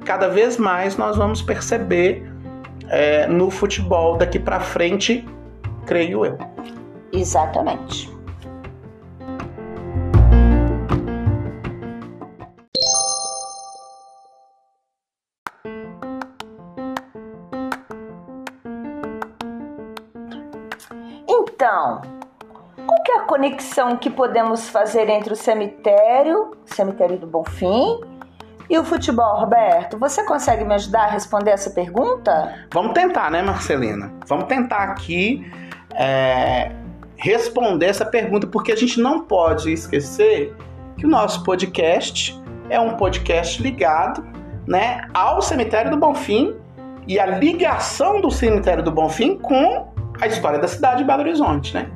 cada 0.05 0.29
vez 0.29 0.57
mais 0.57 0.95
nós 0.95 1.17
vamos 1.17 1.41
perceber 1.41 2.31
é, 2.87 3.27
no 3.27 3.49
futebol 3.49 4.17
daqui 4.17 4.39
para 4.39 4.59
frente, 4.59 5.25
creio 5.85 6.25
eu. 6.25 6.37
Exatamente. 7.13 8.09
Então, 21.27 22.01
qual 22.87 22.99
é 23.07 23.19
a 23.19 23.23
conexão 23.23 23.95
que 23.95 24.09
podemos 24.09 24.67
fazer 24.67 25.07
entre 25.09 25.31
o 25.31 25.35
cemitério, 25.35 26.57
cemitério 26.65 27.19
do 27.19 27.27
Bonfim, 27.27 27.99
e 28.67 28.77
o 28.77 28.83
futebol, 28.83 29.39
Roberto? 29.39 29.97
Você 29.99 30.25
consegue 30.25 30.63
me 30.63 30.73
ajudar 30.73 31.03
a 31.03 31.07
responder 31.07 31.51
essa 31.51 31.69
pergunta? 31.69 32.65
Vamos 32.73 32.93
tentar, 32.93 33.29
né, 33.29 33.41
Marcelina? 33.41 34.11
Vamos 34.25 34.45
tentar 34.45 34.83
aqui 34.83 35.45
é, 35.93 36.71
responder 37.21 37.85
essa 37.85 38.05
pergunta, 38.05 38.47
porque 38.47 38.71
a 38.71 38.75
gente 38.75 38.99
não 38.99 39.21
pode 39.21 39.71
esquecer 39.71 40.55
que 40.97 41.05
o 41.05 41.09
nosso 41.09 41.43
podcast 41.43 42.39
é 42.69 42.79
um 42.79 42.95
podcast 42.97 43.61
ligado 43.61 44.25
né, 44.67 45.07
ao 45.13 45.41
cemitério 45.41 45.91
do 45.91 45.97
Bonfim 45.97 46.55
e 47.07 47.19
a 47.19 47.25
ligação 47.25 48.21
do 48.21 48.31
cemitério 48.31 48.83
do 48.83 48.91
Bonfim 48.91 49.37
com 49.37 49.87
a 50.19 50.27
história 50.27 50.57
da 50.57 50.67
cidade 50.67 50.99
de 50.99 51.03
Belo 51.03 51.21
Horizonte, 51.21 51.73
né? 51.73 51.89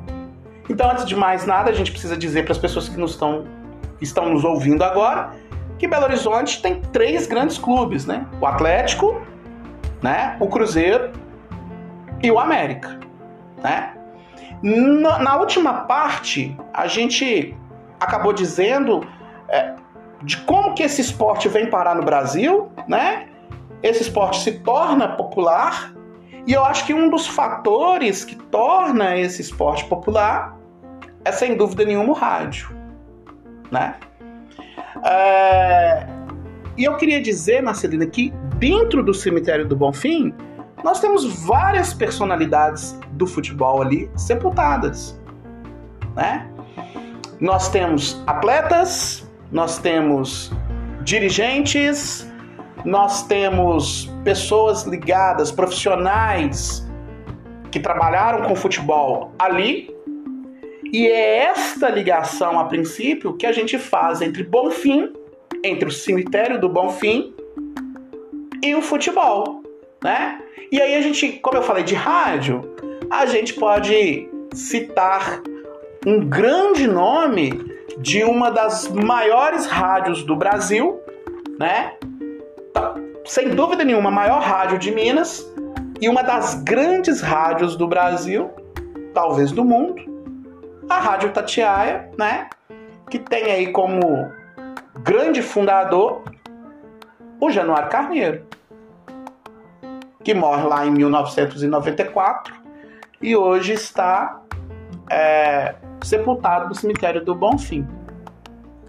Então, 0.68 0.90
antes 0.90 1.04
de 1.04 1.14
mais 1.14 1.46
nada, 1.46 1.70
a 1.70 1.72
gente 1.72 1.90
precisa 1.90 2.16
dizer 2.16 2.44
para 2.44 2.52
as 2.52 2.58
pessoas 2.58 2.88
que 2.88 2.98
nos 2.98 3.12
estão, 3.12 3.44
estão 4.00 4.28
nos 4.30 4.44
ouvindo 4.44 4.82
agora 4.82 5.32
que 5.78 5.86
Belo 5.86 6.04
Horizonte 6.04 6.62
tem 6.62 6.80
três 6.92 7.26
grandes 7.26 7.58
clubes, 7.58 8.06
né? 8.06 8.26
O 8.40 8.46
Atlético, 8.46 9.20
né? 10.02 10.36
O 10.40 10.48
Cruzeiro 10.48 11.10
e 12.22 12.30
o 12.30 12.38
América, 12.38 12.98
né? 13.62 13.95
Na, 14.62 15.18
na 15.18 15.36
última 15.36 15.72
parte, 15.84 16.56
a 16.72 16.86
gente 16.86 17.56
acabou 18.00 18.32
dizendo 18.32 19.06
é, 19.48 19.74
de 20.22 20.36
como 20.38 20.74
que 20.74 20.82
esse 20.82 21.00
esporte 21.00 21.48
vem 21.48 21.68
parar 21.68 21.94
no 21.94 22.02
Brasil, 22.02 22.70
né? 22.88 23.28
Esse 23.82 24.02
esporte 24.02 24.40
se 24.40 24.60
torna 24.60 25.08
popular 25.08 25.92
e 26.46 26.52
eu 26.52 26.64
acho 26.64 26.86
que 26.86 26.94
um 26.94 27.10
dos 27.10 27.26
fatores 27.26 28.24
que 28.24 28.36
torna 28.36 29.16
esse 29.16 29.42
esporte 29.42 29.84
popular 29.86 30.56
é, 31.24 31.32
sem 31.32 31.56
dúvida 31.56 31.84
nenhuma, 31.84 32.10
o 32.10 32.12
rádio. 32.12 32.70
Né? 33.70 33.96
É... 35.04 36.06
E 36.76 36.84
eu 36.84 36.96
queria 36.96 37.20
dizer, 37.20 37.62
Marcelina, 37.62 38.06
que 38.06 38.32
dentro 38.58 39.02
do 39.02 39.12
cemitério 39.12 39.66
do 39.66 39.74
Bonfim, 39.74 40.32
nós 40.86 41.00
temos 41.00 41.24
várias 41.44 41.92
personalidades 41.92 42.96
do 43.10 43.26
futebol 43.26 43.82
ali 43.82 44.08
sepultadas. 44.16 45.20
Né? 46.14 46.48
Nós 47.40 47.68
temos 47.68 48.22
atletas, 48.24 49.28
nós 49.50 49.78
temos 49.78 50.52
dirigentes, 51.02 52.24
nós 52.84 53.24
temos 53.26 54.08
pessoas 54.22 54.84
ligadas, 54.84 55.50
profissionais 55.50 56.86
que 57.72 57.80
trabalharam 57.80 58.46
com 58.46 58.54
futebol 58.54 59.32
ali. 59.40 59.92
E 60.92 61.08
é 61.08 61.46
esta 61.46 61.88
ligação, 61.88 62.60
a 62.60 62.64
princípio, 62.66 63.36
que 63.36 63.44
a 63.44 63.50
gente 63.50 63.76
faz 63.76 64.22
entre 64.22 64.44
Bonfim, 64.44 65.12
entre 65.64 65.88
o 65.88 65.90
cemitério 65.90 66.60
do 66.60 66.68
Bonfim 66.68 67.34
e 68.62 68.72
o 68.76 68.80
futebol, 68.80 69.64
né? 70.00 70.45
E 70.70 70.80
aí 70.80 70.94
a 70.94 71.00
gente, 71.00 71.32
como 71.40 71.58
eu 71.58 71.62
falei 71.62 71.84
de 71.84 71.94
rádio, 71.94 72.76
a 73.10 73.26
gente 73.26 73.54
pode 73.54 74.28
citar 74.52 75.40
um 76.06 76.20
grande 76.28 76.86
nome 76.86 77.52
de 77.98 78.24
uma 78.24 78.50
das 78.50 78.88
maiores 78.88 79.66
rádios 79.66 80.22
do 80.22 80.36
Brasil, 80.36 81.00
né? 81.58 81.94
Sem 83.24 83.50
dúvida 83.50 83.84
nenhuma, 83.84 84.08
a 84.08 84.12
maior 84.12 84.40
rádio 84.40 84.78
de 84.78 84.90
Minas 84.90 85.46
e 86.00 86.08
uma 86.08 86.22
das 86.22 86.62
grandes 86.62 87.20
rádios 87.20 87.76
do 87.76 87.86
Brasil, 87.86 88.50
talvez 89.14 89.50
do 89.50 89.64
mundo, 89.64 90.02
a 90.88 90.98
Rádio 90.98 91.32
Tatiaia, 91.32 92.10
né? 92.18 92.48
Que 93.10 93.18
tem 93.18 93.44
aí 93.44 93.72
como 93.72 94.30
grande 95.02 95.42
fundador 95.42 96.22
o 97.40 97.50
Januário 97.50 97.88
Carneiro, 97.88 98.46
que 100.26 100.34
morre 100.34 100.64
lá 100.64 100.84
em 100.84 100.90
1994 100.90 102.52
e 103.22 103.36
hoje 103.36 103.74
está 103.74 104.40
é, 105.08 105.76
sepultado 106.02 106.68
no 106.68 106.74
cemitério 106.74 107.24
do 107.24 107.32
Bonfim. 107.32 107.86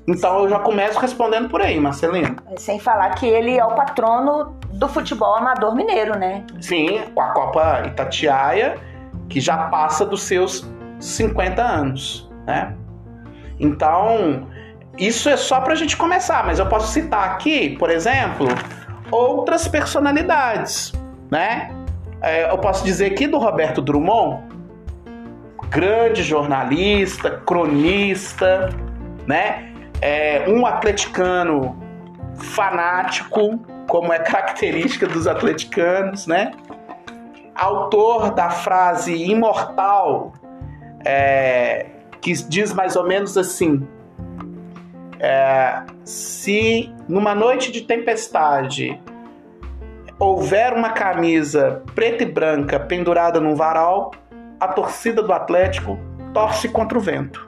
Então 0.08 0.40
eu 0.40 0.50
já 0.50 0.58
começo 0.58 0.98
respondendo 0.98 1.48
por 1.48 1.62
aí, 1.62 1.80
Marcelino. 1.80 2.38
Sem 2.56 2.80
falar 2.80 3.12
que 3.12 3.28
ele 3.28 3.56
é 3.56 3.64
o 3.64 3.76
patrono 3.76 4.58
do 4.74 4.90
futebol 4.90 5.36
amador 5.36 5.76
mineiro, 5.76 6.18
né? 6.18 6.44
Sim, 6.60 7.04
com 7.14 7.22
a 7.22 7.28
Copa 7.28 7.84
Itatiaia, 7.86 8.80
que 9.30 9.40
já 9.40 9.68
passa 9.68 10.04
dos 10.04 10.24
seus 10.24 10.68
50 11.00 11.62
anos, 11.62 12.28
né? 12.48 12.76
Então, 13.60 14.48
isso 14.98 15.30
é 15.30 15.38
só 15.38 15.62
para 15.62 15.74
a 15.74 15.76
gente 15.76 15.96
começar, 15.96 16.44
mas 16.48 16.58
eu 16.58 16.66
posso 16.66 16.92
citar 16.92 17.26
aqui, 17.26 17.78
por 17.78 17.92
exemplo, 17.92 18.48
outras 19.12 19.68
personalidades, 19.68 20.94
né? 21.30 21.72
É, 22.22 22.50
eu 22.50 22.58
posso 22.58 22.84
dizer 22.84 23.12
aqui 23.12 23.28
do 23.28 23.38
Roberto 23.38 23.82
Drummond, 23.82 24.44
grande 25.70 26.24
jornalista, 26.24 27.42
cronista, 27.46 28.70
né? 29.26 29.74
É, 30.02 30.46
um 30.48 30.66
atleticano 30.66 31.78
fanático, 32.36 33.60
como 33.88 34.14
é 34.14 34.20
característica 34.24 35.08
dos 35.08 35.28
atleticanos, 35.28 36.28
né? 36.28 36.52
Autor 37.56 38.32
da 38.32 38.50
frase 38.50 39.16
imortal, 39.16 40.34
é, 41.06 41.88
que 42.22 42.34
diz 42.34 42.74
mais 42.74 42.96
ou 42.96 43.06
menos 43.06 43.38
assim: 43.38 43.88
é, 45.20 45.82
se 46.04 46.94
numa 47.08 47.34
noite 47.34 47.72
de 47.72 47.82
tempestade 47.82 49.00
houver 50.20 50.74
uma 50.74 50.90
camisa 50.90 51.84
preta 51.94 52.24
e 52.24 52.26
branca 52.26 52.80
pendurada 52.80 53.40
num 53.40 53.56
varal, 53.56 54.12
a 54.60 54.68
torcida 54.68 55.22
do 55.22 55.32
Atlético 55.32 56.00
torce 56.34 56.68
contra 56.70 56.98
o 56.98 57.02
vento. 57.02 57.48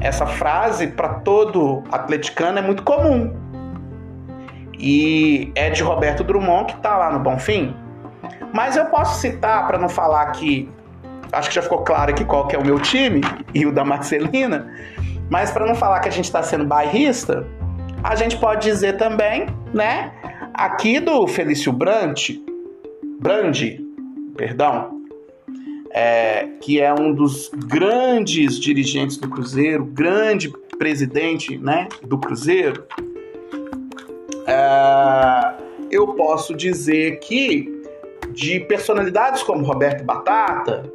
Essa 0.00 0.26
frase, 0.26 0.88
para 0.88 1.14
todo 1.20 1.84
atleticano, 1.92 2.58
é 2.58 2.62
muito 2.62 2.82
comum. 2.82 3.36
E 4.78 5.52
é 5.54 5.70
de 5.70 5.82
Roberto 5.82 6.24
Drummond, 6.24 6.72
que 6.72 6.76
está 6.76 6.96
lá 6.96 7.12
no 7.12 7.20
Bonfim. 7.20 7.76
Mas 8.52 8.76
eu 8.76 8.86
posso 8.86 9.20
citar, 9.20 9.66
para 9.66 9.78
não 9.78 9.88
falar 9.88 10.26
que. 10.32 10.68
Acho 11.32 11.48
que 11.48 11.54
já 11.54 11.62
ficou 11.62 11.78
claro 11.78 12.10
aqui 12.10 12.24
qual 12.24 12.46
que 12.46 12.56
é 12.56 12.58
o 12.58 12.64
meu 12.64 12.78
time 12.78 13.20
e 13.54 13.64
o 13.64 13.72
da 13.72 13.84
Marcelina. 13.84 14.70
Mas 15.30 15.50
para 15.50 15.64
não 15.64 15.74
falar 15.74 16.00
que 16.00 16.08
a 16.08 16.12
gente 16.12 16.26
está 16.26 16.42
sendo 16.42 16.64
bairrista, 16.64 17.46
a 18.02 18.14
gente 18.16 18.36
pode 18.36 18.62
dizer 18.62 18.98
também, 18.98 19.46
né? 19.72 20.12
Aqui 20.54 21.00
do 21.00 21.26
Felício 21.26 21.72
Brandt, 21.72 22.42
Brandi, 23.18 23.80
perdão, 24.36 25.00
é, 25.90 26.46
que 26.60 26.80
é 26.80 26.92
um 26.92 27.14
dos 27.14 27.50
grandes 27.66 28.58
dirigentes 28.58 29.16
do 29.16 29.28
Cruzeiro, 29.28 29.84
grande 29.84 30.52
presidente 30.78 31.56
né, 31.58 31.88
do 32.02 32.18
Cruzeiro, 32.18 32.84
é, 34.46 35.54
eu 35.90 36.08
posso 36.08 36.54
dizer 36.54 37.18
que 37.20 37.70
de 38.32 38.60
personalidades 38.60 39.42
como 39.42 39.64
Roberto 39.64 40.04
Batata, 40.04 40.90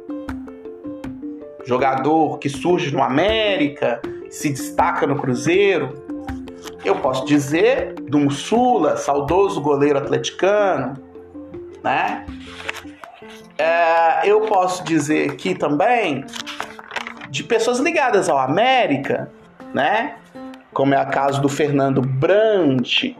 jogador 1.64 2.38
que 2.38 2.48
surge 2.48 2.92
no 2.92 3.02
América, 3.02 4.00
se 4.30 4.50
destaca 4.50 5.06
no 5.06 5.16
Cruzeiro, 5.16 6.07
eu 6.84 6.96
posso 6.96 7.24
dizer 7.24 7.94
do 7.94 8.18
Mussula, 8.18 8.96
saudoso 8.96 9.60
goleiro 9.60 9.98
atleticano, 9.98 10.94
né? 11.82 12.24
É, 13.56 14.28
eu 14.28 14.42
posso 14.42 14.84
dizer 14.84 15.30
aqui 15.30 15.54
também 15.54 16.24
de 17.28 17.42
pessoas 17.42 17.78
ligadas 17.78 18.28
ao 18.28 18.38
América, 18.38 19.30
né? 19.74 20.16
Como 20.72 20.94
é 20.94 21.02
o 21.02 21.06
caso 21.06 21.42
do 21.42 21.48
Fernando 21.48 22.00
Brandt, 22.00 23.16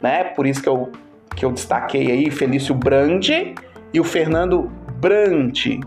né? 0.00 0.24
Por 0.24 0.46
isso 0.46 0.62
que 0.62 0.68
eu, 0.68 0.90
que 1.34 1.44
eu 1.44 1.52
destaquei 1.52 2.10
aí 2.10 2.30
Felício 2.30 2.74
Brandt 2.74 3.54
e 3.92 4.00
o 4.00 4.04
Fernando 4.04 4.70
Brandt, 4.98 5.80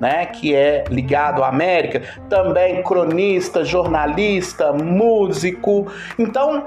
né? 0.00 0.26
Que 0.26 0.54
é 0.54 0.84
ligado 0.88 1.44
à 1.44 1.48
América, 1.48 2.02
também 2.28 2.82
cronista, 2.82 3.64
jornalista, 3.64 4.72
músico. 4.72 5.86
Então, 6.18 6.64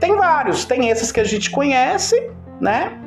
tem 0.00 0.16
vários, 0.16 0.64
tem 0.64 0.88
esses 0.88 1.12
que 1.12 1.20
a 1.20 1.24
gente 1.24 1.50
conhece, 1.50 2.30
né? 2.60 2.98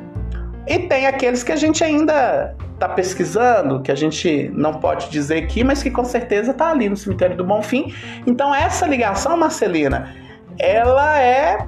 E 0.66 0.78
tem 0.78 1.06
aqueles 1.06 1.42
que 1.42 1.52
a 1.52 1.56
gente 1.56 1.82
ainda 1.84 2.54
está 2.72 2.88
pesquisando, 2.88 3.80
que 3.82 3.92
a 3.92 3.94
gente 3.94 4.50
não 4.54 4.74
pode 4.74 5.10
dizer 5.10 5.44
aqui, 5.44 5.62
mas 5.62 5.82
que 5.82 5.90
com 5.90 6.04
certeza 6.04 6.52
está 6.52 6.70
ali 6.70 6.88
no 6.88 6.96
cemitério 6.96 7.36
do 7.36 7.44
Bonfim. 7.44 7.92
Então 8.26 8.54
essa 8.54 8.86
ligação, 8.86 9.36
Marcelina, 9.36 10.14
ela 10.58 11.20
é 11.20 11.58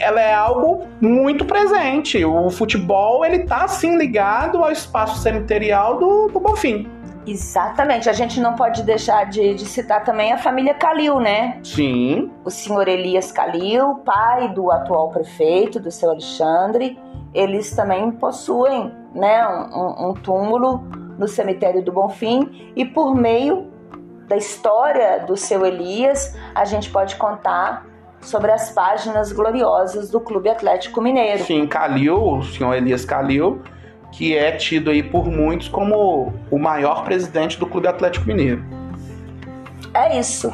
ela 0.00 0.20
é 0.20 0.34
algo 0.34 0.88
muito 1.00 1.44
presente. 1.44 2.24
O 2.24 2.50
futebol 2.50 3.24
ele 3.24 3.36
está 3.36 3.64
assim 3.64 3.96
ligado 3.96 4.58
ao 4.58 4.70
espaço 4.70 5.22
cemiterial 5.22 5.98
do, 5.98 6.28
do 6.28 6.40
Bonfim. 6.40 6.88
Exatamente. 7.26 8.08
A 8.08 8.12
gente 8.12 8.40
não 8.40 8.54
pode 8.54 8.82
deixar 8.82 9.24
de, 9.24 9.54
de, 9.54 9.64
citar 9.64 10.04
também 10.04 10.32
a 10.32 10.38
família 10.38 10.74
Calil, 10.74 11.20
né? 11.20 11.60
Sim. 11.62 12.30
O 12.44 12.50
senhor 12.50 12.88
Elias 12.88 13.30
Calil, 13.30 13.96
pai 14.04 14.52
do 14.54 14.70
atual 14.70 15.10
prefeito, 15.10 15.78
do 15.78 15.90
seu 15.90 16.10
Alexandre, 16.10 16.98
eles 17.34 17.74
também 17.74 18.10
possuem 18.12 18.92
né, 19.14 19.46
um, 19.46 20.10
um 20.10 20.14
túmulo 20.14 20.84
no 21.18 21.28
cemitério 21.28 21.82
do 21.82 21.92
Bonfim 21.92 22.72
e 22.74 22.84
por 22.84 23.14
meio 23.14 23.70
da 24.26 24.36
história 24.36 25.24
do 25.26 25.36
seu 25.36 25.66
Elias, 25.66 26.36
a 26.54 26.64
gente 26.64 26.88
pode 26.88 27.16
contar 27.16 27.84
sobre 28.20 28.52
as 28.52 28.70
páginas 28.70 29.32
gloriosas 29.32 30.08
do 30.08 30.20
Clube 30.20 30.48
Atlético 30.48 31.00
Mineiro. 31.00 31.42
Sim, 31.42 31.66
Calil, 31.66 32.36
o 32.38 32.42
senhor 32.42 32.74
Elias 32.74 33.04
Calil, 33.04 33.60
que 34.12 34.36
é 34.36 34.52
tido 34.52 34.90
aí 34.90 35.02
por 35.02 35.26
muitos 35.30 35.68
como 35.68 36.32
o 36.50 36.58
maior 36.58 37.04
presidente 37.04 37.58
do 37.58 37.66
Clube 37.66 37.88
Atlético 37.88 38.26
Mineiro. 38.26 38.64
É 39.94 40.18
isso. 40.18 40.52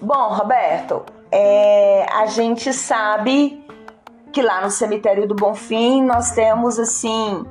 Bom, 0.00 0.28
Roberto, 0.32 1.04
é, 1.32 2.06
a 2.12 2.26
gente 2.26 2.72
sabe 2.72 3.64
que 4.32 4.40
lá 4.40 4.60
no 4.60 4.70
cemitério 4.70 5.26
do 5.26 5.34
Bonfim 5.34 6.02
nós 6.02 6.30
temos 6.30 6.78
assim 6.78 7.44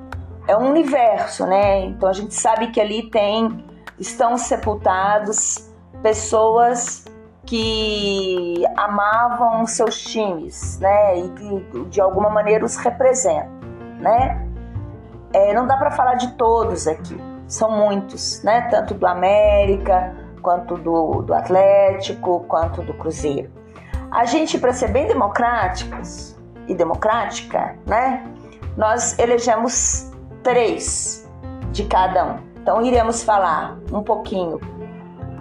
é 0.47 0.55
um 0.55 0.69
universo, 0.69 1.45
né? 1.45 1.85
Então 1.85 2.09
a 2.09 2.13
gente 2.13 2.33
sabe 2.33 2.67
que 2.67 2.79
ali 2.79 3.09
tem 3.09 3.65
estão 3.99 4.37
sepultados 4.37 5.69
pessoas 6.01 7.05
que 7.45 8.63
amavam 8.75 9.65
seus 9.65 10.01
times, 10.03 10.79
né? 10.79 11.19
E 11.19 11.29
que 11.29 11.85
de 11.85 12.01
alguma 12.01 12.29
maneira 12.29 12.65
os 12.65 12.75
representam, 12.77 13.51
né? 13.99 14.47
É, 15.33 15.53
não 15.53 15.67
dá 15.67 15.77
para 15.77 15.91
falar 15.91 16.15
de 16.15 16.31
todos 16.33 16.87
aqui, 16.87 17.17
são 17.47 17.71
muitos, 17.71 18.41
né? 18.43 18.61
Tanto 18.69 18.93
do 18.93 19.05
América 19.05 20.15
quanto 20.41 20.75
do, 20.77 21.23
do 21.23 21.33
Atlético, 21.33 22.41
quanto 22.47 22.81
do 22.83 22.93
Cruzeiro. 22.93 23.51
A 24.11 24.25
gente, 24.25 24.59
para 24.59 24.71
ser 24.71 24.89
bem 24.89 25.07
democráticos 25.07 26.37
e 26.67 26.75
democrática, 26.75 27.75
né, 27.85 28.23
nós 28.77 29.17
elegemos 29.17 30.11
três 30.45 31.27
de 31.71 31.83
cada 31.85 32.23
um. 32.23 32.39
Então, 32.61 32.81
iremos 32.83 33.23
falar 33.23 33.77
um 33.91 34.03
pouquinho 34.03 34.61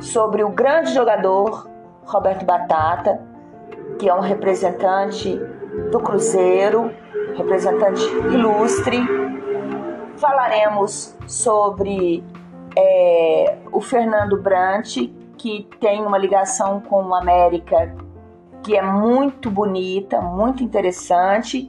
sobre 0.00 0.42
o 0.42 0.48
grande 0.48 0.94
jogador 0.94 1.68
Roberto 2.06 2.44
Batata, 2.44 3.20
que 3.98 4.08
é 4.08 4.14
um 4.14 4.20
representante 4.20 5.38
do 5.92 6.00
Cruzeiro, 6.00 6.90
representante 7.36 8.02
ilustre. 8.32 8.98
falaremos 10.16 11.14
sobre 11.26 12.24
é, 12.76 13.58
o 13.70 13.80
Fernando 13.80 14.40
Brant, 14.40 14.96
que 15.36 15.68
tem 15.80 16.02
uma 16.02 16.16
ligação 16.16 16.80
com 16.80 17.04
o 17.04 17.14
América 17.14 17.94
que 18.62 18.74
é 18.74 18.80
muito 18.80 19.50
bonita, 19.50 20.22
muito 20.22 20.64
interessante. 20.64 21.68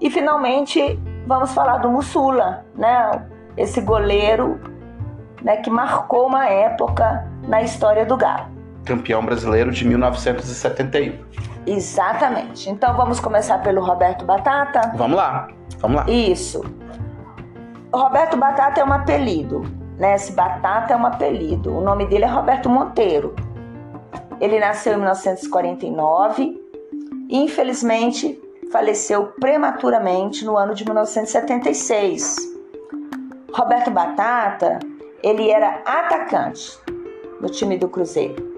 E 0.00 0.08
finalmente 0.08 0.96
vamos 1.26 1.52
falar 1.52 1.78
do 1.78 1.90
Mussula, 1.90 2.64
né? 2.76 3.26
Esse 3.56 3.80
goleiro 3.80 4.60
né, 5.42 5.56
que 5.56 5.70
marcou 5.70 6.26
uma 6.26 6.46
época 6.46 7.26
na 7.46 7.62
história 7.62 8.04
do 8.04 8.16
Galo. 8.16 8.46
Campeão 8.84 9.24
brasileiro 9.24 9.70
de 9.70 9.86
1971. 9.86 11.18
Exatamente. 11.66 12.70
Então 12.70 12.96
vamos 12.96 13.20
começar 13.20 13.58
pelo 13.58 13.84
Roberto 13.84 14.24
Batata? 14.24 14.92
Vamos 14.96 15.16
lá, 15.16 15.48
vamos 15.78 15.98
lá. 15.98 16.10
Isso. 16.10 16.64
Roberto 17.92 18.36
Batata 18.36 18.80
é 18.80 18.84
um 18.84 18.92
apelido, 18.92 19.62
né? 19.98 20.14
Esse 20.14 20.32
Batata 20.32 20.94
é 20.94 20.96
um 20.96 21.06
apelido. 21.06 21.76
O 21.76 21.80
nome 21.80 22.06
dele 22.06 22.24
é 22.24 22.28
Roberto 22.28 22.68
Monteiro. 22.68 23.34
Ele 24.40 24.58
nasceu 24.58 24.94
em 24.94 24.96
1949 24.96 26.58
e 27.28 27.36
infelizmente 27.36 28.40
faleceu 28.70 29.26
prematuramente 29.40 30.44
no 30.44 30.56
ano 30.56 30.74
de 30.74 30.84
1976. 30.84 32.36
Roberto 33.52 33.90
Batata, 33.90 34.78
ele 35.22 35.50
era 35.50 35.82
atacante 35.84 36.78
no 37.40 37.48
time 37.48 37.76
do 37.76 37.88
Cruzeiro. 37.88 38.48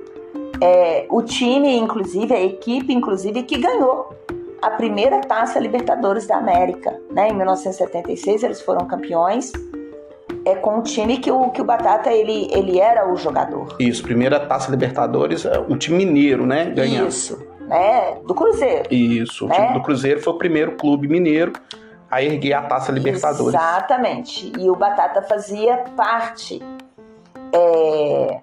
É, 0.60 1.06
o 1.10 1.22
time, 1.22 1.76
inclusive, 1.76 2.32
a 2.32 2.40
equipe, 2.40 2.92
inclusive, 2.92 3.42
que 3.42 3.58
ganhou 3.58 4.14
a 4.60 4.70
primeira 4.70 5.20
Taça 5.20 5.58
Libertadores 5.58 6.26
da 6.26 6.36
América. 6.36 6.96
Né? 7.10 7.30
Em 7.30 7.34
1976 7.34 8.44
eles 8.44 8.60
foram 8.60 8.86
campeões 8.86 9.50
é 10.44 10.54
com 10.56 10.78
o 10.78 10.82
time 10.82 11.18
que 11.18 11.30
o, 11.30 11.50
que 11.50 11.60
o 11.60 11.64
Batata 11.64 12.12
ele, 12.12 12.48
ele 12.52 12.78
era 12.78 13.10
o 13.12 13.16
jogador. 13.16 13.76
Isso, 13.78 14.02
primeira 14.02 14.40
Taça 14.40 14.70
Libertadores, 14.70 15.44
é 15.44 15.58
o 15.58 15.76
time 15.76 16.04
mineiro, 16.04 16.46
né? 16.46 16.66
Ganhando. 16.66 17.08
Isso, 17.08 17.38
né? 17.66 18.16
Do 18.26 18.34
Cruzeiro. 18.34 18.92
Isso, 18.92 19.46
né? 19.46 19.54
o 19.54 19.60
time 19.60 19.72
do 19.74 19.82
Cruzeiro 19.82 20.20
foi 20.20 20.32
o 20.32 20.38
primeiro 20.38 20.72
clube 20.72 21.08
mineiro 21.08 21.52
a 22.10 22.22
erguer 22.22 22.52
a 22.52 22.62
Taça 22.62 22.92
Libertadores. 22.92 23.54
Exatamente. 23.54 24.52
E 24.58 24.68
o 24.68 24.76
Batata 24.76 25.22
fazia 25.22 25.78
parte 25.96 26.60
é, 27.54 28.40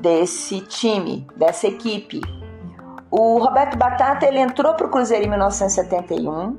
desse 0.00 0.60
time, 0.62 1.26
dessa 1.36 1.68
equipe. 1.68 2.20
O 3.10 3.38
Roberto 3.38 3.78
Batata 3.78 4.26
ele 4.26 4.40
entrou 4.40 4.74
para 4.74 4.86
o 4.86 4.90
Cruzeiro 4.90 5.24
em 5.24 5.28
1971 5.28 6.58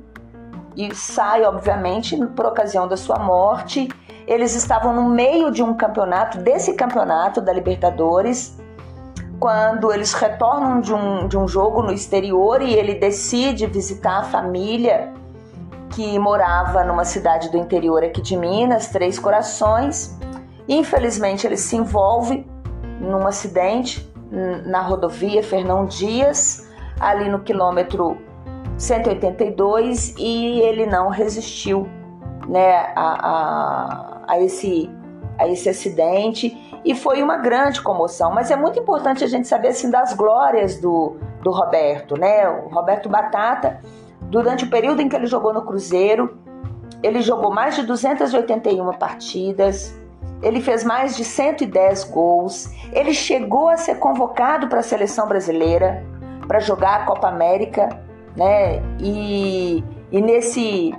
e 0.74 0.94
sai, 0.94 1.44
obviamente, 1.44 2.16
por 2.28 2.46
ocasião 2.46 2.88
da 2.88 2.96
sua 2.96 3.18
morte 3.18 3.88
eles 4.28 4.54
estavam 4.54 4.92
no 4.92 5.08
meio 5.08 5.50
de 5.50 5.62
um 5.62 5.72
campeonato, 5.72 6.38
desse 6.38 6.74
campeonato 6.74 7.40
da 7.40 7.50
Libertadores, 7.50 8.58
quando 9.38 9.92
eles 9.92 10.12
retornam 10.12 10.80
de 10.80 10.92
um, 10.92 11.28
de 11.28 11.36
um 11.36 11.46
jogo 11.46 11.82
no 11.82 11.92
exterior 11.92 12.60
e 12.60 12.74
ele 12.74 12.94
decide 12.94 13.66
visitar 13.66 14.18
a 14.18 14.22
família 14.24 15.12
que 15.90 16.18
morava 16.18 16.84
numa 16.84 17.04
cidade 17.04 17.50
do 17.50 17.56
interior 17.56 18.04
aqui 18.04 18.20
de 18.20 18.36
Minas, 18.36 18.88
Três 18.88 19.18
Corações. 19.18 20.18
Infelizmente, 20.68 21.46
ele 21.46 21.56
se 21.56 21.76
envolve 21.76 22.46
num 23.00 23.26
acidente 23.26 24.06
na 24.66 24.82
rodovia 24.82 25.42
Fernão 25.42 25.86
Dias, 25.86 26.68
ali 27.00 27.28
no 27.28 27.40
quilômetro 27.40 28.18
182, 28.76 30.14
e 30.18 30.60
ele 30.60 30.84
não 30.84 31.08
resistiu 31.08 31.88
né, 32.46 32.92
a, 32.94 34.14
a 34.14 34.18
a 34.28 34.38
esse, 34.38 34.90
a 35.38 35.48
esse 35.48 35.68
acidente 35.70 36.54
e 36.84 36.94
foi 36.94 37.22
uma 37.22 37.36
grande 37.36 37.80
comoção. 37.82 38.32
Mas 38.32 38.50
é 38.50 38.56
muito 38.56 38.78
importante 38.78 39.24
a 39.24 39.26
gente 39.26 39.46
saber 39.48 39.68
assim 39.68 39.90
das 39.90 40.12
glórias 40.12 40.80
do, 40.80 41.16
do 41.42 41.50
Roberto, 41.50 42.18
né? 42.18 42.48
O 42.48 42.68
Roberto 42.68 43.08
Batata, 43.08 43.80
durante 44.22 44.64
o 44.64 44.70
período 44.70 45.00
em 45.02 45.08
que 45.08 45.16
ele 45.16 45.26
jogou 45.26 45.52
no 45.52 45.62
Cruzeiro, 45.62 46.38
ele 47.02 47.20
jogou 47.20 47.52
mais 47.52 47.76
de 47.76 47.82
281 47.82 48.90
partidas, 48.92 49.98
ele 50.42 50.60
fez 50.60 50.84
mais 50.84 51.16
de 51.16 51.24
110 51.24 52.04
gols, 52.04 52.70
ele 52.92 53.12
chegou 53.12 53.68
a 53.68 53.76
ser 53.76 53.96
convocado 53.96 54.68
para 54.68 54.80
a 54.80 54.82
seleção 54.82 55.26
brasileira 55.26 56.04
para 56.46 56.60
jogar 56.60 57.02
a 57.02 57.04
Copa 57.04 57.28
América, 57.28 57.88
né? 58.36 58.82
E, 59.00 59.84
e 60.10 60.20
nesse 60.20 60.94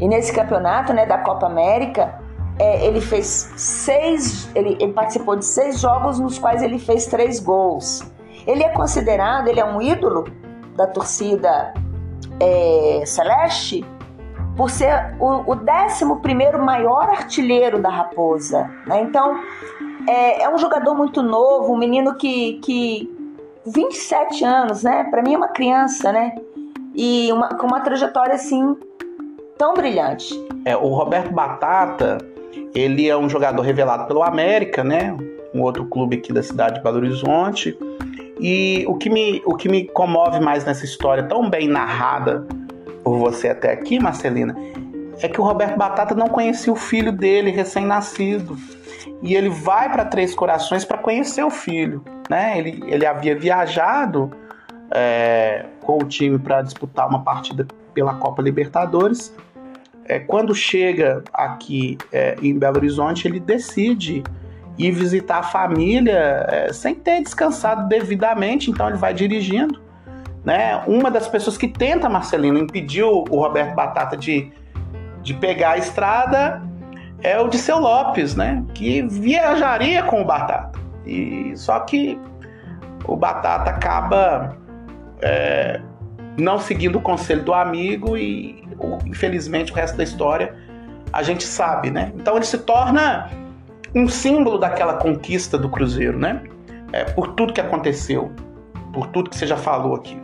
e 0.00 0.06
nesse 0.06 0.32
campeonato, 0.32 0.92
né, 0.92 1.04
da 1.06 1.18
Copa 1.18 1.46
América, 1.46 2.20
é, 2.58 2.86
ele 2.86 3.00
fez 3.00 3.52
seis, 3.56 4.50
ele, 4.54 4.76
ele, 4.80 4.92
participou 4.92 5.36
de 5.36 5.44
seis 5.44 5.80
jogos 5.80 6.18
nos 6.18 6.38
quais 6.38 6.62
ele 6.62 6.78
fez 6.78 7.06
três 7.06 7.38
gols. 7.38 8.02
Ele 8.46 8.62
é 8.62 8.68
considerado, 8.70 9.48
ele 9.48 9.60
é 9.60 9.64
um 9.64 9.80
ídolo 9.80 10.24
da 10.76 10.86
torcida 10.86 11.72
é, 12.40 13.02
celeste 13.06 13.84
por 14.56 14.70
ser 14.70 15.14
o, 15.20 15.52
o 15.52 15.54
11 15.54 16.04
maior 16.58 17.08
artilheiro 17.10 17.80
da 17.80 17.88
Raposa. 17.88 18.68
Né? 18.86 19.02
Então, 19.02 19.40
é, 20.08 20.42
é, 20.42 20.52
um 20.52 20.58
jogador 20.58 20.94
muito 20.94 21.22
novo, 21.22 21.72
um 21.72 21.78
menino 21.78 22.16
que, 22.16 22.54
que 22.54 23.08
27 23.66 24.44
anos, 24.44 24.82
né? 24.82 25.04
Para 25.04 25.22
mim 25.22 25.34
é 25.34 25.36
uma 25.36 25.48
criança, 25.48 26.10
né? 26.10 26.34
E 26.94 27.30
uma, 27.32 27.50
com 27.50 27.66
uma 27.68 27.80
trajetória 27.80 28.34
assim 28.34 28.76
tão 29.56 29.74
brilhante. 29.74 30.34
É, 30.64 30.76
o 30.76 30.88
Roberto 30.88 31.32
Batata, 31.32 32.18
ele 32.74 33.08
é 33.08 33.16
um 33.16 33.28
jogador 33.28 33.62
revelado 33.62 34.06
pelo 34.06 34.22
América, 34.22 34.84
né? 34.84 35.16
Um 35.54 35.62
outro 35.62 35.86
clube 35.86 36.16
aqui 36.16 36.32
da 36.32 36.42
cidade 36.42 36.76
de 36.76 36.82
Belo 36.82 36.96
Horizonte. 36.96 37.76
E 38.40 38.84
o 38.86 38.96
que 38.96 39.10
me, 39.10 39.42
o 39.44 39.54
que 39.56 39.68
me 39.68 39.86
comove 39.88 40.40
mais 40.40 40.64
nessa 40.64 40.84
história, 40.84 41.24
tão 41.24 41.48
bem 41.48 41.68
narrada 41.68 42.46
por 43.02 43.18
você 43.18 43.48
até 43.48 43.72
aqui, 43.72 43.98
Marcelina, 43.98 44.54
é 45.20 45.28
que 45.28 45.40
o 45.40 45.44
Roberto 45.44 45.76
Batata 45.76 46.14
não 46.14 46.28
conhecia 46.28 46.72
o 46.72 46.76
filho 46.76 47.10
dele, 47.10 47.50
recém-nascido. 47.50 48.56
E 49.22 49.34
ele 49.34 49.48
vai 49.48 49.90
para 49.90 50.04
Três 50.04 50.34
Corações 50.34 50.84
para 50.84 50.98
conhecer 50.98 51.42
o 51.42 51.50
filho. 51.50 52.04
Né? 52.30 52.58
Ele, 52.58 52.84
ele 52.86 53.04
havia 53.04 53.36
viajado 53.36 54.30
é, 54.92 55.66
com 55.80 55.98
o 55.98 56.04
time 56.04 56.38
para 56.38 56.62
disputar 56.62 57.08
uma 57.08 57.24
partida 57.24 57.66
pela 57.92 58.14
Copa 58.14 58.40
Libertadores 58.40 59.34
é, 60.08 60.18
quando 60.18 60.54
chega 60.54 61.22
aqui 61.32 61.98
é, 62.10 62.34
em 62.42 62.58
Belo 62.58 62.78
Horizonte, 62.78 63.28
ele 63.28 63.38
decide 63.38 64.24
ir 64.78 64.90
visitar 64.90 65.38
a 65.38 65.42
família 65.42 66.46
é, 66.48 66.72
sem 66.72 66.94
ter 66.94 67.22
descansado 67.22 67.86
devidamente, 67.88 68.70
então 68.70 68.88
ele 68.88 68.96
vai 68.96 69.12
dirigindo. 69.12 69.80
Né? 70.44 70.82
Uma 70.86 71.10
das 71.10 71.28
pessoas 71.28 71.58
que 71.58 71.68
tenta, 71.68 72.08
Marcelino, 72.08 72.58
impedir 72.58 73.02
o 73.02 73.22
Roberto 73.24 73.74
Batata 73.74 74.16
de, 74.16 74.50
de 75.20 75.34
pegar 75.34 75.72
a 75.72 75.78
estrada 75.78 76.62
é 77.22 77.38
o 77.38 77.48
Disseu 77.48 77.78
Lopes, 77.78 78.34
né? 78.34 78.64
que 78.72 79.02
viajaria 79.02 80.02
com 80.04 80.22
o 80.22 80.24
Batata. 80.24 80.78
E 81.04 81.52
só 81.54 81.80
que 81.80 82.18
o 83.04 83.14
Batata 83.14 83.70
acaba 83.70 84.56
é, 85.20 85.80
não 86.38 86.58
seguindo 86.58 86.96
o 86.96 87.02
conselho 87.02 87.42
do 87.42 87.52
amigo 87.52 88.16
e 88.16 88.64
infelizmente 89.04 89.72
o 89.72 89.74
resto 89.74 89.96
da 89.96 90.04
história 90.04 90.56
a 91.12 91.22
gente 91.22 91.44
sabe, 91.44 91.90
né? 91.90 92.12
Então 92.14 92.36
ele 92.36 92.44
se 92.44 92.58
torna 92.58 93.30
um 93.94 94.08
símbolo 94.08 94.58
daquela 94.58 94.94
conquista 94.94 95.58
do 95.58 95.68
Cruzeiro, 95.68 96.18
né? 96.18 96.42
É, 96.92 97.04
por 97.04 97.28
tudo 97.34 97.52
que 97.52 97.60
aconteceu, 97.60 98.30
por 98.92 99.06
tudo 99.08 99.30
que 99.30 99.36
você 99.36 99.46
já 99.46 99.56
falou 99.56 99.94
aqui. 99.94 100.20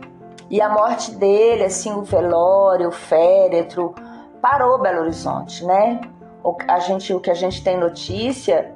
E 0.49 0.61
a 0.61 0.69
morte 0.69 1.11
dele, 1.15 1.63
assim, 1.63 1.91
o 1.91 2.03
velório, 2.03 2.89
o 2.89 2.91
féretro, 2.91 3.95
parou 4.41 4.79
Belo 4.79 5.01
Horizonte, 5.01 5.65
né? 5.65 5.99
O, 6.43 6.55
a 6.67 6.79
gente, 6.79 7.13
o 7.13 7.19
que 7.19 7.31
a 7.31 7.33
gente 7.33 7.63
tem 7.63 7.77
notícia 7.77 8.71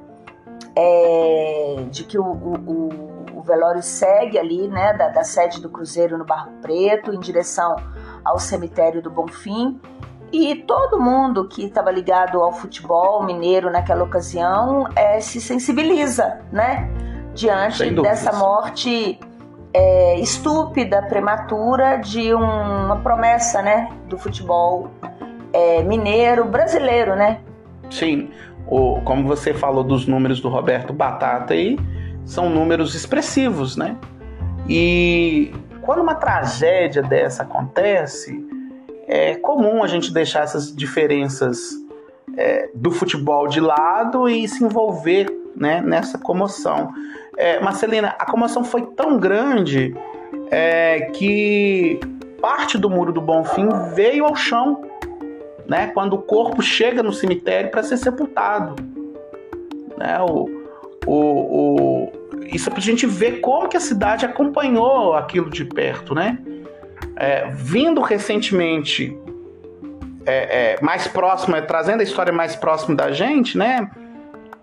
é 0.74 1.76
de 1.90 2.04
que 2.04 2.18
o, 2.18 2.24
o, 2.24 2.54
o 2.66 3.09
velório 3.42 3.82
segue 3.82 4.38
ali, 4.38 4.68
né, 4.68 4.92
da, 4.94 5.08
da 5.08 5.24
sede 5.24 5.60
do 5.60 5.68
Cruzeiro 5.68 6.16
no 6.18 6.24
Barro 6.24 6.52
Preto, 6.60 7.12
em 7.12 7.18
direção 7.18 7.76
ao 8.24 8.38
cemitério 8.38 9.02
do 9.02 9.10
Bonfim. 9.10 9.80
E 10.32 10.54
todo 10.54 11.00
mundo 11.00 11.48
que 11.48 11.64
estava 11.64 11.90
ligado 11.90 12.40
ao 12.40 12.52
futebol 12.52 13.24
mineiro 13.24 13.70
naquela 13.70 14.04
ocasião 14.04 14.86
é, 14.94 15.18
se 15.20 15.40
sensibiliza, 15.40 16.40
né? 16.52 16.88
Diante 17.34 17.90
dessa 17.90 18.32
morte 18.32 19.18
é, 19.74 20.20
estúpida, 20.20 21.02
prematura 21.02 21.96
de 21.96 22.32
um, 22.34 22.84
uma 22.84 23.00
promessa, 23.02 23.60
né? 23.60 23.88
Do 24.08 24.16
futebol 24.16 24.88
é, 25.52 25.82
mineiro, 25.82 26.44
brasileiro, 26.44 27.16
né? 27.16 27.40
Sim, 27.90 28.30
o, 28.68 29.00
como 29.02 29.26
você 29.26 29.52
falou 29.52 29.82
dos 29.82 30.06
números 30.06 30.40
do 30.40 30.48
Roberto 30.48 30.92
Batata 30.92 31.54
aí, 31.54 31.76
são 32.24 32.48
números 32.48 32.94
expressivos, 32.94 33.76
né? 33.76 33.96
E 34.68 35.52
quando 35.82 36.02
uma 36.02 36.14
tragédia 36.14 37.02
dessa 37.02 37.42
acontece, 37.42 38.46
é 39.06 39.34
comum 39.34 39.82
a 39.82 39.86
gente 39.86 40.12
deixar 40.12 40.44
essas 40.44 40.74
diferenças 40.74 41.72
é, 42.36 42.70
do 42.74 42.90
futebol 42.90 43.48
de 43.48 43.60
lado 43.60 44.28
e 44.28 44.46
se 44.46 44.62
envolver 44.62 45.26
né, 45.56 45.80
nessa 45.80 46.18
comoção. 46.18 46.92
É, 47.36 47.60
Marcelina, 47.60 48.14
a 48.18 48.24
comoção 48.24 48.62
foi 48.62 48.86
tão 48.94 49.18
grande 49.18 49.94
é, 50.50 51.10
que 51.12 51.98
parte 52.40 52.78
do 52.78 52.88
muro 52.88 53.12
do 53.12 53.20
Bonfim 53.20 53.68
veio 53.94 54.24
ao 54.24 54.34
chão, 54.34 54.82
né, 55.66 55.88
quando 55.88 56.14
o 56.14 56.22
corpo 56.22 56.62
chega 56.62 57.02
no 57.02 57.12
cemitério 57.12 57.70
para 57.70 57.82
ser 57.82 57.96
sepultado. 57.96 58.76
Né, 59.96 60.18
o, 60.20 60.48
o, 61.06 61.14
o, 61.14 61.69
isso 62.52 62.68
é 62.68 62.70
para 62.70 62.80
a 62.80 62.82
gente 62.82 63.06
ver 63.06 63.40
como 63.40 63.68
que 63.68 63.76
a 63.76 63.80
cidade 63.80 64.24
acompanhou 64.24 65.14
aquilo 65.14 65.50
de 65.50 65.64
perto, 65.64 66.14
né? 66.14 66.38
É, 67.16 67.48
vindo 67.50 68.00
recentemente 68.00 69.16
é, 70.26 70.74
é, 70.74 70.82
mais 70.82 71.06
próxima, 71.06 71.60
trazendo 71.62 72.00
a 72.00 72.02
história 72.02 72.32
mais 72.32 72.56
próxima 72.56 72.96
da 72.96 73.10
gente, 73.12 73.56
né? 73.56 73.90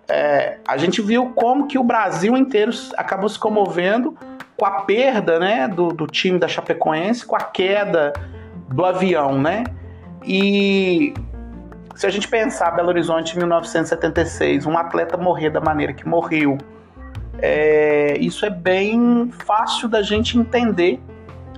É, 0.08 0.58
a 0.66 0.76
gente 0.76 1.02
viu 1.02 1.32
como 1.34 1.66
que 1.66 1.78
o 1.78 1.84
Brasil 1.84 2.36
inteiro 2.36 2.72
acabou 2.96 3.28
se 3.28 3.38
comovendo 3.38 4.16
com 4.56 4.64
a 4.64 4.82
perda, 4.82 5.38
né, 5.38 5.68
do, 5.68 5.88
do 5.88 6.06
time 6.06 6.38
da 6.38 6.48
Chapecoense, 6.48 7.24
com 7.24 7.36
a 7.36 7.40
queda 7.40 8.12
do 8.68 8.84
avião, 8.84 9.38
né? 9.40 9.64
E 10.24 11.14
se 11.94 12.06
a 12.06 12.10
gente 12.10 12.26
pensar 12.26 12.72
Belo 12.72 12.88
Horizonte 12.88 13.34
em 13.34 13.38
1976, 13.38 14.66
um 14.66 14.76
atleta 14.76 15.16
morrer 15.16 15.50
da 15.50 15.60
maneira 15.60 15.92
que 15.92 16.06
morreu, 16.06 16.58
é, 17.40 18.16
isso 18.18 18.44
é 18.44 18.50
bem 18.50 19.30
fácil 19.46 19.88
da 19.88 20.02
gente 20.02 20.38
entender 20.38 21.00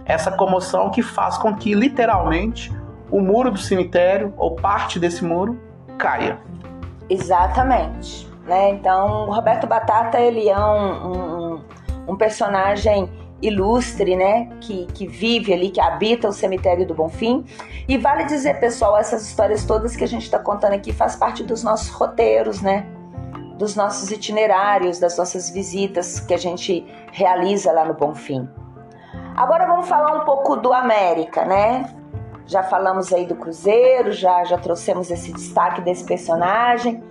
essa 0.05 0.31
comoção 0.31 0.90
que 0.90 1.03
faz 1.03 1.38
com 1.38 1.55
que 1.55 1.75
literalmente 1.75 2.73
o 3.11 3.21
muro 3.21 3.51
do 3.51 3.59
cemitério, 3.59 4.33
ou 4.37 4.55
parte 4.55 4.99
desse 4.99 5.25
muro, 5.25 5.59
caia. 5.99 6.38
Exatamente. 7.09 8.29
Né? 8.47 8.71
Então, 8.71 9.29
o 9.29 9.33
Roberto 9.33 9.66
Batata 9.66 10.19
ele 10.21 10.49
é 10.49 10.59
um, 10.59 11.57
um, 11.57 11.61
um 12.09 12.16
personagem 12.16 13.11
ilustre, 13.43 14.16
né, 14.16 14.51
que, 14.61 14.87
que 14.93 15.07
vive 15.07 15.53
ali, 15.53 15.71
que 15.71 15.81
habita 15.81 16.29
o 16.29 16.33
cemitério 16.33 16.87
do 16.87 16.95
Bonfim. 16.95 17.45
E 17.88 17.97
vale 17.97 18.25
dizer, 18.25 18.61
pessoal, 18.61 18.99
essas 18.99 19.27
histórias 19.27 19.64
todas 19.64 19.97
que 19.97 20.05
a 20.05 20.07
gente 20.07 20.25
está 20.25 20.38
contando 20.38 20.75
aqui 20.75 20.93
faz 20.93 21.16
parte 21.16 21.43
dos 21.43 21.64
nossos 21.64 21.88
roteiros, 21.88 22.61
né, 22.61 22.87
dos 23.61 23.77
nossos 23.77 24.11
itinerários, 24.11 24.99
das 24.99 25.18
nossas 25.18 25.51
visitas 25.51 26.18
que 26.18 26.33
a 26.33 26.38
gente 26.38 26.83
realiza 27.12 27.70
lá 27.70 27.85
no 27.85 27.92
Bonfim. 27.92 28.49
Agora 29.37 29.66
vamos 29.66 29.87
falar 29.87 30.16
um 30.16 30.25
pouco 30.25 30.57
do 30.57 30.73
América, 30.73 31.44
né? 31.44 31.94
Já 32.46 32.62
falamos 32.62 33.12
aí 33.12 33.27
do 33.27 33.37
Cruzeiro, 33.37 34.12
já, 34.12 34.44
já 34.44 34.57
trouxemos 34.57 35.11
esse 35.11 35.31
destaque 35.31 35.83
desse 35.83 36.05
personagem. 36.05 37.05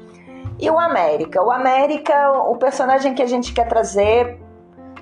E 0.58 0.68
o 0.72 0.80
América? 0.80 1.40
O 1.44 1.52
América, 1.52 2.32
o 2.32 2.56
personagem 2.56 3.14
que 3.14 3.22
a 3.22 3.28
gente 3.28 3.54
quer 3.54 3.68
trazer 3.68 4.42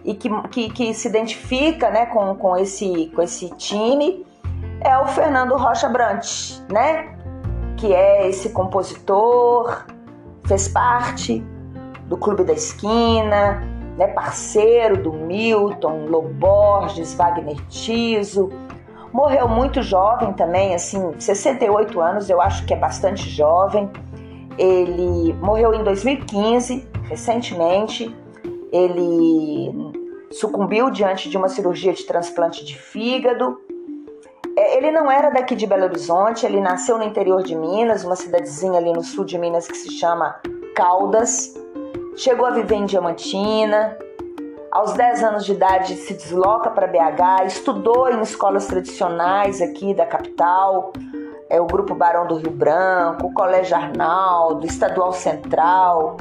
e 0.03 0.13
que, 0.15 0.29
que, 0.49 0.69
que 0.69 0.93
se 0.93 1.07
identifica 1.07 1.89
né, 1.89 2.07
com, 2.07 2.35
com, 2.35 2.57
esse, 2.57 3.09
com 3.15 3.21
esse 3.21 3.49
time 3.51 4.25
é 4.81 4.97
o 4.97 5.07
Fernando 5.07 5.55
Rocha 5.55 5.87
Brant, 5.87 6.59
né? 6.69 7.15
Que 7.77 7.93
é 7.93 8.27
esse 8.27 8.49
compositor, 8.49 9.85
fez 10.47 10.67
parte 10.67 11.43
do 12.07 12.17
Clube 12.17 12.43
da 12.43 12.53
Esquina, 12.53 13.61
né, 13.97 14.07
parceiro 14.07 15.01
do 15.01 15.11
Milton, 15.11 16.05
Loborges, 16.07 17.13
Wagner 17.13 17.57
Tiso, 17.67 18.49
Morreu 19.17 19.47
muito 19.47 19.81
jovem 19.81 20.33
também, 20.33 20.75
assim, 20.75 21.13
68 21.17 21.99
anos, 21.99 22.29
eu 22.29 22.41
acho 22.41 22.65
que 22.65 22.73
é 22.73 22.77
bastante 22.77 23.29
jovem. 23.29 23.89
Ele 24.57 25.33
morreu 25.41 25.73
em 25.73 25.83
2015, 25.83 26.87
recentemente. 27.03 28.15
Ele 28.71 29.71
sucumbiu 30.31 30.89
diante 30.89 31.29
de 31.29 31.37
uma 31.37 31.47
cirurgia 31.47 31.93
de 31.93 32.03
transplante 32.05 32.65
de 32.65 32.77
fígado. 32.77 33.57
É, 34.57 34.75
ele 34.75 34.89
não 34.89 35.09
era 35.09 35.29
daqui 35.29 35.55
de 35.55 35.67
Belo 35.67 35.83
Horizonte, 35.83 36.43
ele 36.43 36.59
nasceu 36.59 36.97
no 36.97 37.03
interior 37.03 37.43
de 37.43 37.55
Minas, 37.55 38.03
uma 38.03 38.15
cidadezinha 38.15 38.79
ali 38.79 38.91
no 38.91 39.03
sul 39.03 39.23
de 39.23 39.37
Minas 39.37 39.67
que 39.67 39.77
se 39.77 39.91
chama 39.91 40.41
Caldas. 40.75 41.53
Chegou 42.15 42.47
a 42.47 42.49
viver 42.49 42.73
em 42.73 42.85
Diamantina, 42.85 43.95
aos 44.71 44.93
10 44.93 45.23
anos 45.23 45.45
de 45.45 45.51
idade 45.51 45.95
se 45.95 46.15
desloca 46.15 46.71
para 46.71 46.87
BH, 46.87 47.45
estudou 47.45 48.09
em 48.09 48.19
escolas 48.21 48.65
tradicionais 48.65 49.61
aqui 49.61 49.93
da 49.93 50.07
capital, 50.07 50.91
é 51.47 51.61
o 51.61 51.67
Grupo 51.67 51.93
Barão 51.93 52.25
do 52.25 52.37
Rio 52.37 52.49
Branco, 52.49 53.27
o 53.27 53.33
Colégio 53.35 53.77
Arnaldo, 53.77 54.65
Estadual 54.65 55.13
Central. 55.13 56.17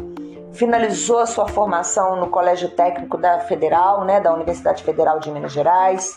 Finalizou 0.52 1.20
a 1.20 1.26
sua 1.26 1.48
formação 1.48 2.16
no 2.16 2.28
Colégio 2.28 2.68
Técnico 2.68 3.16
da 3.16 3.40
Federal, 3.40 4.04
né, 4.04 4.20
da 4.20 4.32
Universidade 4.32 4.84
Federal 4.84 5.20
de 5.20 5.30
Minas 5.30 5.52
Gerais. 5.52 6.14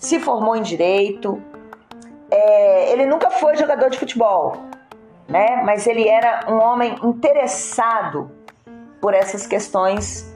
Se 0.00 0.18
formou 0.18 0.56
em 0.56 0.62
Direito. 0.62 1.40
É, 2.32 2.92
ele 2.92 3.06
nunca 3.06 3.30
foi 3.30 3.56
jogador 3.56 3.90
de 3.90 3.98
futebol, 3.98 4.56
né, 5.28 5.62
mas 5.64 5.86
ele 5.86 6.08
era 6.08 6.44
um 6.48 6.58
homem 6.62 6.94
interessado 7.02 8.30
por 9.00 9.14
essas 9.14 9.46
questões 9.46 10.32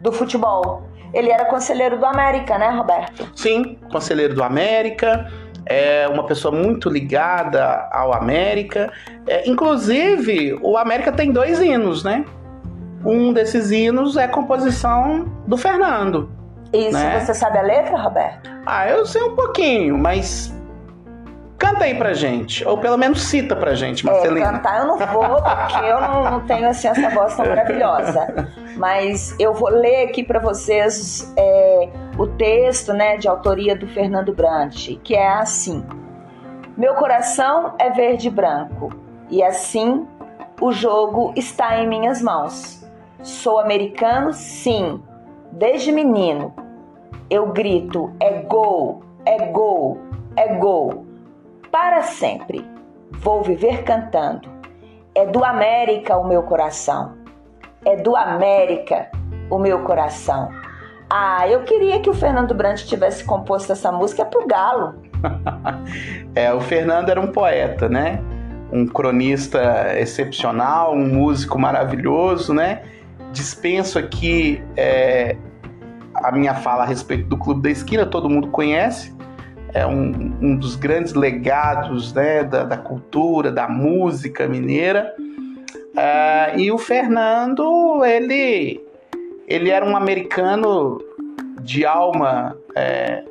do 0.00 0.12
futebol. 0.12 0.82
Ele 1.14 1.30
era 1.30 1.44
conselheiro 1.44 1.98
do 1.98 2.04
América, 2.04 2.58
né, 2.58 2.70
Roberto? 2.70 3.30
Sim, 3.34 3.78
conselheiro 3.90 4.34
do 4.34 4.42
América. 4.42 5.30
É 5.64 6.06
uma 6.08 6.26
pessoa 6.26 6.54
muito 6.54 6.88
ligada 6.88 7.88
ao 7.92 8.12
América. 8.12 8.92
É, 9.26 9.48
inclusive, 9.48 10.58
o 10.62 10.76
América 10.76 11.10
tem 11.10 11.32
dois 11.32 11.60
hinos, 11.60 12.04
né? 12.04 12.24
Um 13.04 13.32
desses 13.32 13.70
hinos 13.70 14.16
é 14.16 14.26
composição 14.26 15.26
do 15.46 15.56
Fernando. 15.56 16.35
Isso, 16.76 16.92
né? 16.92 17.20
você 17.20 17.34
sabe 17.34 17.58
a 17.58 17.62
letra, 17.62 17.96
Roberto? 17.96 18.50
Ah, 18.64 18.88
eu 18.88 19.06
sei 19.06 19.22
um 19.22 19.34
pouquinho, 19.34 19.96
mas 19.96 20.54
Canta 21.58 21.84
aí 21.84 21.94
pra 21.94 22.12
gente, 22.12 22.66
ou 22.68 22.76
pelo 22.76 22.98
menos 22.98 23.22
cita 23.22 23.56
pra 23.56 23.74
gente, 23.74 24.04
Marcelina. 24.04 24.46
É, 24.46 24.52
cantar 24.52 24.80
eu 24.80 24.86
não 24.86 24.98
vou, 24.98 25.42
porque 25.42 25.84
eu 25.86 26.00
não, 26.02 26.30
não 26.30 26.40
tenho 26.46 26.68
assim 26.68 26.86
essa 26.86 27.08
voz 27.08 27.34
tão 27.34 27.46
maravilhosa. 27.46 28.52
Mas 28.76 29.34
eu 29.38 29.54
vou 29.54 29.70
ler 29.70 30.04
aqui 30.04 30.22
para 30.22 30.38
vocês 30.38 31.32
é, 31.34 31.88
o 32.18 32.26
texto 32.26 32.92
né, 32.92 33.16
de 33.16 33.26
autoria 33.26 33.74
do 33.74 33.86
Fernando 33.86 34.34
Brant, 34.34 34.98
que 35.02 35.14
é 35.14 35.28
assim: 35.28 35.82
Meu 36.76 36.94
coração 36.94 37.74
é 37.78 37.88
verde 37.88 38.28
e 38.28 38.30
branco, 38.30 38.92
e 39.30 39.42
assim 39.42 40.06
o 40.60 40.72
jogo 40.72 41.32
está 41.36 41.78
em 41.78 41.88
minhas 41.88 42.20
mãos. 42.20 42.86
Sou 43.22 43.58
americano, 43.58 44.34
sim, 44.34 45.02
desde 45.52 45.90
menino. 45.90 46.54
Eu 47.28 47.52
grito: 47.52 48.12
é 48.20 48.42
gol, 48.42 49.02
é 49.24 49.46
gol, 49.46 49.98
é 50.36 50.54
gol 50.54 51.06
para 51.70 52.02
sempre. 52.02 52.64
Vou 53.10 53.42
viver 53.42 53.82
cantando. 53.82 54.48
É 55.14 55.26
do 55.26 55.44
América 55.44 56.16
o 56.16 56.26
meu 56.26 56.42
coração. 56.42 57.14
É 57.84 57.96
do 57.96 58.16
América 58.16 59.10
o 59.50 59.58
meu 59.58 59.80
coração. 59.80 60.50
Ah, 61.08 61.48
eu 61.48 61.62
queria 61.62 62.00
que 62.00 62.10
o 62.10 62.14
Fernando 62.14 62.54
Brant 62.54 62.82
tivesse 62.84 63.24
composto 63.24 63.72
essa 63.72 63.92
música 63.92 64.24
pro 64.24 64.46
Galo. 64.46 64.94
é, 66.34 66.52
o 66.52 66.60
Fernando 66.60 67.10
era 67.10 67.20
um 67.20 67.28
poeta, 67.28 67.88
né? 67.88 68.20
Um 68.72 68.86
cronista 68.86 69.94
excepcional, 69.98 70.94
um 70.94 71.06
músico 71.06 71.58
maravilhoso, 71.58 72.52
né? 72.52 72.82
Dispenso 73.32 73.98
aqui 73.98 74.62
é, 74.76 75.36
a 76.22 76.32
minha 76.32 76.54
fala 76.54 76.82
a 76.82 76.86
respeito 76.86 77.28
do 77.28 77.36
Clube 77.36 77.62
da 77.62 77.70
Esquina, 77.70 78.06
todo 78.06 78.28
mundo 78.28 78.48
conhece 78.48 79.16
é 79.76 79.86
um, 79.86 80.34
um 80.40 80.56
dos 80.56 80.74
grandes 80.74 81.12
legados 81.12 82.12
né, 82.14 82.42
da, 82.42 82.64
da, 82.64 82.78
cultura, 82.78 83.52
da 83.52 83.68
música 83.68 84.48
mineira. 84.48 85.14
Uh, 85.18 86.58
e 86.58 86.72
o 86.72 86.78
Fernando, 86.78 88.02
ele, 88.02 88.80
ele 89.46 89.68
era 89.68 89.84
um 89.84 89.94
americano 89.94 90.98
de 91.60 91.84
alma 91.84 92.56
é, 92.74 93.22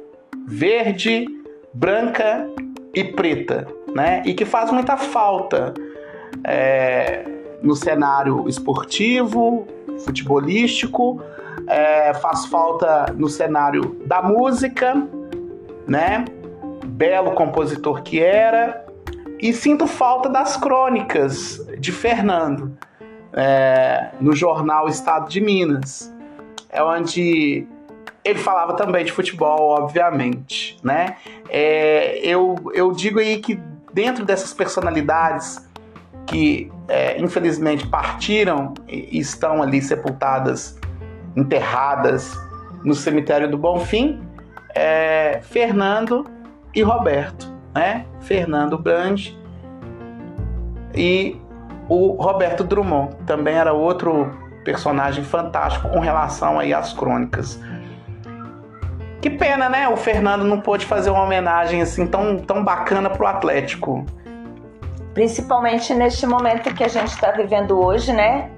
verde, 0.48 1.26
branca 1.74 2.48
e 2.94 3.04
preta, 3.04 3.68
né? 3.96 4.22
E 4.26 4.34
que 4.34 4.46
faz 4.46 4.72
muita 4.72 4.98
falta 4.98 5.74
é, 6.44 7.24
no 7.64 7.76
cenário 7.76 8.48
esportivo, 8.48 9.68
futebolístico, 10.06 11.22
é, 11.68 12.14
faz 12.16 12.46
falta 12.46 13.14
no 13.16 13.28
cenário 13.28 14.02
da 14.06 14.22
música, 14.22 14.96
né? 15.88 16.26
belo 16.86 17.32
compositor 17.32 18.02
que 18.02 18.22
era, 18.22 18.86
e 19.40 19.52
sinto 19.52 19.86
falta 19.86 20.30
das 20.30 20.56
crônicas 20.56 21.66
de 21.78 21.92
Fernando 21.92 22.78
é, 23.34 24.12
no 24.22 24.34
jornal 24.34 24.88
Estado 24.88 25.30
de 25.30 25.42
Minas, 25.42 26.14
é 26.70 26.82
onde 26.82 27.68
ele 28.24 28.40
falava 28.40 28.74
também 28.74 29.04
de 29.06 29.12
futebol, 29.12 29.70
obviamente, 29.70 30.78
né? 30.82 31.18
É, 31.50 32.18
eu, 32.24 32.56
eu 32.74 32.92
digo 32.92 33.20
aí 33.20 33.38
que 33.40 33.60
dentro 33.94 34.26
dessas 34.26 34.54
personalidades 34.54 35.64
que 36.26 36.72
é, 36.88 37.22
infelizmente 37.22 37.88
partiram 37.88 38.74
e 38.88 39.20
estão 39.20 39.62
ali 39.62 39.82
sepultadas, 39.82 40.78
enterradas 41.36 42.40
no 42.84 42.94
cemitério 42.94 43.50
do 43.50 43.58
Bonfim, 43.58 44.22
é, 44.74 45.40
Fernando 45.42 46.26
e 46.74 46.82
Roberto, 46.82 47.52
né? 47.74 48.06
Fernando 48.22 48.78
Brandi 48.78 49.38
e 50.94 51.40
o 51.88 52.14
Roberto 52.22 52.64
Drummond, 52.64 53.16
também 53.26 53.56
era 53.56 53.74
outro 53.74 54.32
personagem 54.64 55.24
fantástico 55.24 55.90
com 55.90 56.00
relação 56.00 56.60
aí 56.60 56.74
às 56.74 56.94
crônicas. 56.94 57.60
Que 59.22 59.30
pena, 59.30 59.70
né? 59.70 59.88
O 59.88 59.98
Fernando 59.98 60.44
não 60.44 60.60
pôde 60.60 60.86
fazer 60.86 61.10
uma 61.10 61.24
homenagem 61.24 61.82
assim 61.82 62.08
tão, 62.08 62.38
tão 62.38 62.64
bacana 62.64 63.10
pro 63.10 63.26
Atlético. 63.26 64.06
Principalmente 65.14 65.94
neste 65.94 66.26
momento 66.28 66.74
que 66.74 66.84
a 66.84 66.88
gente 66.88 67.08
está 67.08 67.32
vivendo 67.32 67.80
hoje, 67.80 68.12
né? 68.12 68.52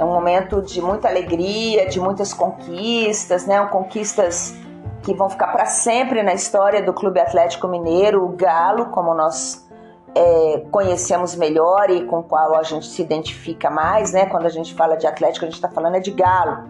É 0.00 0.04
um 0.04 0.14
momento 0.14 0.62
de 0.62 0.80
muita 0.80 1.08
alegria, 1.08 1.86
de 1.86 2.00
muitas 2.00 2.32
conquistas, 2.32 3.46
né? 3.46 3.62
Conquistas 3.66 4.54
que 5.02 5.12
vão 5.12 5.28
ficar 5.28 5.48
para 5.48 5.66
sempre 5.66 6.22
na 6.22 6.32
história 6.32 6.82
do 6.82 6.94
Clube 6.94 7.20
Atlético 7.20 7.68
Mineiro, 7.68 8.24
o 8.24 8.28
Galo, 8.30 8.86
como 8.86 9.12
nós 9.12 9.68
é, 10.14 10.64
conhecemos 10.70 11.36
melhor 11.36 11.90
e 11.90 12.06
com 12.06 12.22
qual 12.22 12.54
a 12.54 12.62
gente 12.62 12.86
se 12.86 13.02
identifica 13.02 13.68
mais, 13.68 14.10
né? 14.10 14.24
Quando 14.24 14.46
a 14.46 14.48
gente 14.48 14.72
fala 14.72 14.96
de 14.96 15.06
Atlético, 15.06 15.44
a 15.44 15.48
gente 15.48 15.56
está 15.56 15.68
falando 15.68 15.96
é 15.96 16.00
de 16.00 16.12
Galo. 16.12 16.64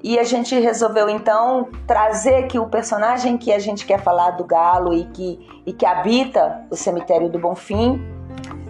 E 0.00 0.16
a 0.16 0.22
gente 0.22 0.56
resolveu 0.56 1.08
então 1.08 1.66
trazer 1.84 2.46
que 2.46 2.60
o 2.60 2.66
personagem 2.66 3.36
que 3.36 3.52
a 3.52 3.58
gente 3.58 3.84
quer 3.84 4.00
falar 4.00 4.30
do 4.30 4.44
Galo 4.44 4.94
e 4.94 5.04
que, 5.06 5.62
e 5.66 5.72
que 5.72 5.84
habita 5.84 6.64
o 6.70 6.76
cemitério 6.76 7.28
do 7.28 7.40
Bonfim 7.40 8.00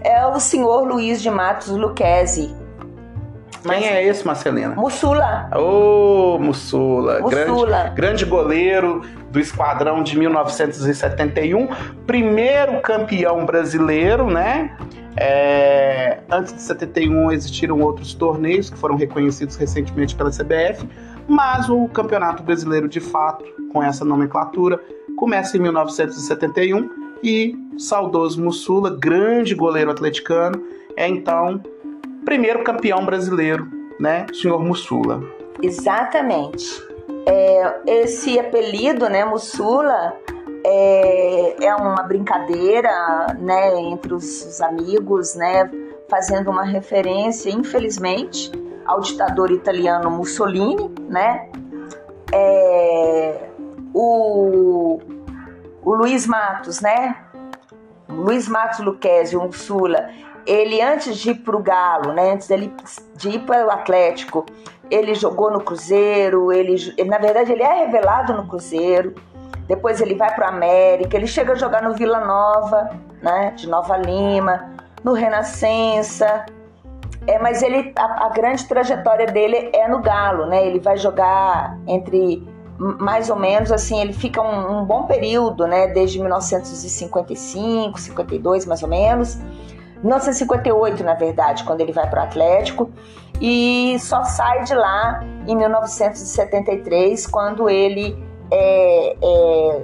é 0.02 0.26
o 0.26 0.40
senhor 0.40 0.88
Luiz 0.88 1.20
de 1.20 1.28
Matos 1.28 1.68
Luquezzi, 1.68 2.64
quem 3.66 3.88
é 3.88 4.06
esse, 4.06 4.26
Marcelina? 4.26 4.74
Mussula. 4.74 5.50
Ô, 5.54 6.34
oh, 6.34 6.38
Mussula. 6.38 7.20
Mussula. 7.20 7.66
Grande, 7.66 7.94
grande 7.94 8.24
goleiro 8.24 9.02
do 9.30 9.40
esquadrão 9.40 10.02
de 10.02 10.18
1971. 10.18 11.68
Primeiro 12.06 12.80
campeão 12.80 13.44
brasileiro, 13.44 14.30
né? 14.30 14.76
É, 15.18 16.20
antes 16.30 16.52
de 16.52 16.60
71 16.60 17.32
existiram 17.32 17.80
outros 17.80 18.12
torneios 18.12 18.68
que 18.68 18.76
foram 18.76 18.96
reconhecidos 18.96 19.56
recentemente 19.56 20.14
pela 20.14 20.30
CBF, 20.30 20.86
mas 21.26 21.70
o 21.70 21.88
Campeonato 21.88 22.42
Brasileiro 22.42 22.86
de 22.86 23.00
fato, 23.00 23.44
com 23.72 23.82
essa 23.82 24.04
nomenclatura, 24.04 24.78
começa 25.16 25.56
em 25.56 25.60
1971 25.60 26.90
e 27.22 27.56
saudoso 27.78 28.42
Mussula, 28.42 28.90
grande 28.90 29.54
goleiro 29.54 29.90
atleticano, 29.90 30.62
é 30.96 31.08
então 31.08 31.62
primeiro 32.26 32.62
campeão 32.64 33.06
brasileiro, 33.06 33.66
né, 33.98 34.26
senhor 34.34 34.62
Mussula. 34.62 35.22
Exatamente. 35.62 36.84
É, 37.24 37.80
esse 37.86 38.38
apelido, 38.38 39.08
né, 39.08 39.24
Mussula, 39.24 40.12
é, 40.64 41.64
é 41.64 41.74
uma 41.76 42.02
brincadeira, 42.02 42.90
né, 43.38 43.80
entre 43.80 44.12
os, 44.12 44.44
os 44.44 44.60
amigos, 44.60 45.34
né, 45.36 45.70
fazendo 46.10 46.50
uma 46.50 46.64
referência, 46.64 47.48
infelizmente, 47.50 48.50
ao 48.84 49.00
ditador 49.00 49.50
italiano 49.50 50.10
Mussolini, 50.10 50.92
né? 51.08 51.48
É, 52.32 53.48
o, 53.94 55.00
o 55.84 55.94
Luiz 55.94 56.26
Matos, 56.26 56.80
né? 56.80 57.16
Luiz 58.08 58.48
Matos 58.48 58.80
Luquezzi, 58.80 59.36
o 59.36 59.42
Mussula, 59.42 60.08
ele 60.46 60.80
antes 60.80 61.16
de 61.16 61.30
ir 61.30 61.34
para 61.36 61.56
o 61.56 61.62
Galo, 61.62 62.12
né, 62.12 62.32
antes 62.32 62.48
dele 62.48 62.72
de 63.16 63.30
ir 63.30 63.40
para 63.40 63.66
o 63.66 63.70
Atlético, 63.70 64.46
ele 64.90 65.14
jogou 65.14 65.50
no 65.50 65.60
Cruzeiro, 65.60 66.52
ele, 66.52 66.76
na 67.04 67.18
verdade 67.18 67.52
ele 67.52 67.62
é 67.62 67.84
revelado 67.84 68.32
no 68.32 68.46
Cruzeiro, 68.46 69.14
depois 69.66 70.00
ele 70.00 70.14
vai 70.14 70.32
para 70.34 70.46
o 70.46 70.48
América, 70.48 71.16
ele 71.16 71.26
chega 71.26 71.52
a 71.52 71.56
jogar 71.56 71.82
no 71.82 71.94
Vila 71.94 72.20
Nova, 72.20 72.90
né, 73.20 73.52
de 73.56 73.68
Nova 73.68 73.96
Lima, 73.96 74.72
no 75.02 75.12
Renascença, 75.12 76.46
é, 77.26 77.38
mas 77.38 77.62
ele 77.62 77.92
a, 77.96 78.26
a 78.26 78.28
grande 78.28 78.64
trajetória 78.66 79.26
dele 79.26 79.70
é 79.74 79.88
no 79.88 80.00
Galo, 80.00 80.46
né? 80.46 80.66
Ele 80.66 80.78
vai 80.78 80.96
jogar 80.96 81.76
entre 81.86 82.46
mais 82.78 83.30
ou 83.30 83.36
menos 83.36 83.72
assim, 83.72 84.00
ele 84.00 84.12
fica 84.12 84.40
um, 84.40 84.80
um, 84.80 84.84
bom 84.84 85.04
período, 85.04 85.66
né? 85.66 85.88
Desde 85.88 86.20
1955, 86.20 87.98
52 87.98 88.66
mais 88.66 88.82
ou 88.82 88.88
menos. 88.88 89.38
1958, 90.06 91.04
na 91.04 91.14
verdade, 91.14 91.64
quando 91.64 91.80
ele 91.80 91.92
vai 91.92 92.08
para 92.08 92.22
o 92.22 92.24
Atlético, 92.24 92.90
e 93.40 93.96
só 94.00 94.24
sai 94.24 94.64
de 94.64 94.74
lá 94.74 95.22
em 95.46 95.56
1973, 95.56 97.26
quando 97.26 97.68
ele 97.68 98.16
é, 98.50 99.16
é, 99.22 99.82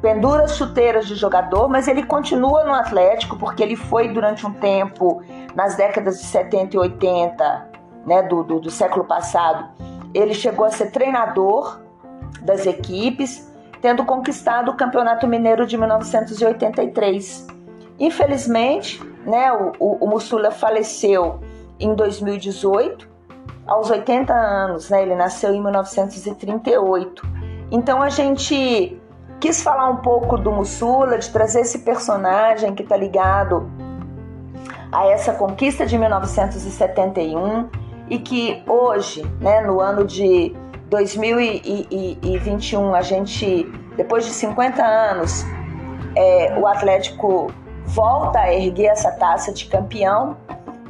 pendura 0.00 0.44
as 0.44 0.56
chuteiras 0.56 1.06
de 1.06 1.14
jogador, 1.14 1.68
mas 1.68 1.88
ele 1.88 2.04
continua 2.04 2.64
no 2.64 2.74
Atlético 2.74 3.36
porque 3.36 3.62
ele 3.62 3.76
foi 3.76 4.08
durante 4.08 4.46
um 4.46 4.52
tempo, 4.52 5.22
nas 5.54 5.76
décadas 5.76 6.18
de 6.20 6.26
70 6.26 6.76
e 6.76 6.78
80 6.78 7.70
né, 8.06 8.22
do, 8.22 8.42
do, 8.42 8.60
do 8.60 8.70
século 8.70 9.04
passado, 9.04 9.68
ele 10.14 10.32
chegou 10.32 10.64
a 10.64 10.70
ser 10.70 10.90
treinador 10.90 11.80
das 12.42 12.64
equipes, 12.64 13.52
tendo 13.82 14.04
conquistado 14.04 14.70
o 14.70 14.76
Campeonato 14.76 15.26
Mineiro 15.26 15.66
de 15.66 15.76
1983. 15.76 17.55
Infelizmente, 17.98 19.02
né, 19.24 19.52
o, 19.52 19.72
o, 19.78 20.04
o 20.04 20.08
Mussula 20.08 20.50
faleceu 20.50 21.40
em 21.78 21.94
2018, 21.94 23.08
aos 23.66 23.90
80 23.90 24.32
anos, 24.32 24.90
né? 24.90 25.02
Ele 25.02 25.14
nasceu 25.14 25.52
em 25.52 25.62
1938. 25.62 27.22
Então 27.70 28.00
a 28.00 28.08
gente 28.08 28.98
quis 29.40 29.62
falar 29.62 29.90
um 29.90 29.96
pouco 29.96 30.38
do 30.38 30.52
Mussula, 30.52 31.18
de 31.18 31.28
trazer 31.30 31.60
esse 31.60 31.80
personagem 31.80 32.74
que 32.74 32.82
está 32.82 32.96
ligado 32.96 33.70
a 34.92 35.06
essa 35.08 35.32
conquista 35.32 35.84
de 35.84 35.98
1971 35.98 37.68
e 38.08 38.18
que 38.18 38.62
hoje, 38.66 39.24
né, 39.40 39.60
no 39.62 39.80
ano 39.80 40.04
de 40.04 40.54
2021, 40.88 42.94
a 42.94 43.02
gente, 43.02 43.64
depois 43.96 44.24
de 44.24 44.30
50 44.30 44.84
anos, 44.84 45.44
é, 46.14 46.56
o 46.58 46.66
Atlético 46.66 47.52
volta 47.86 48.40
a 48.40 48.52
erguer 48.52 48.86
essa 48.86 49.10
taça 49.10 49.52
de 49.52 49.66
campeão. 49.66 50.36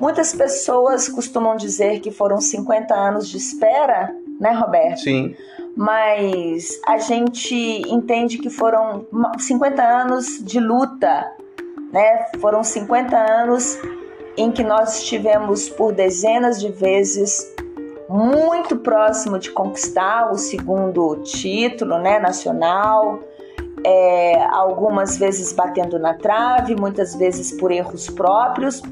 Muitas 0.00 0.35
pessoas 0.35 1.09
costumam 1.09 1.56
dizer 1.56 2.00
que 2.00 2.11
foram 2.11 2.40
50 2.40 2.94
anos 2.94 3.28
de 3.28 3.37
espera, 3.37 4.14
né, 4.40 4.52
Roberto? 4.52 5.00
Sim. 5.00 5.35
Mas 5.76 6.80
a 6.87 6.98
gente 6.98 7.54
entende 7.87 8.38
que 8.38 8.48
foram 8.48 9.06
50 9.38 9.82
anos 9.82 10.42
de 10.42 10.59
luta, 10.59 11.30
né? 11.92 12.26
Foram 12.40 12.64
50 12.64 13.16
anos 13.16 13.78
em 14.37 14.50
que 14.50 14.62
nós 14.62 14.98
estivemos 14.98 15.68
por 15.68 15.92
dezenas 15.92 16.61
de 16.61 16.70
vezes 16.70 17.54
muito 18.09 18.76
próximo 18.76 19.38
de 19.38 19.50
conquistar 19.50 20.30
o 20.30 20.37
segundo 20.37 21.16
título, 21.22 21.98
né, 21.98 22.18
nacional 22.18 23.20
é, 23.87 24.44
algumas 24.51 25.16
vezes 25.16 25.53
batendo 25.53 25.96
na 25.96 26.14
trave, 26.14 26.75
muitas 26.75 27.14
vezes 27.14 27.53
por 27.53 27.70
erros 27.70 28.11
próprios 28.11 28.83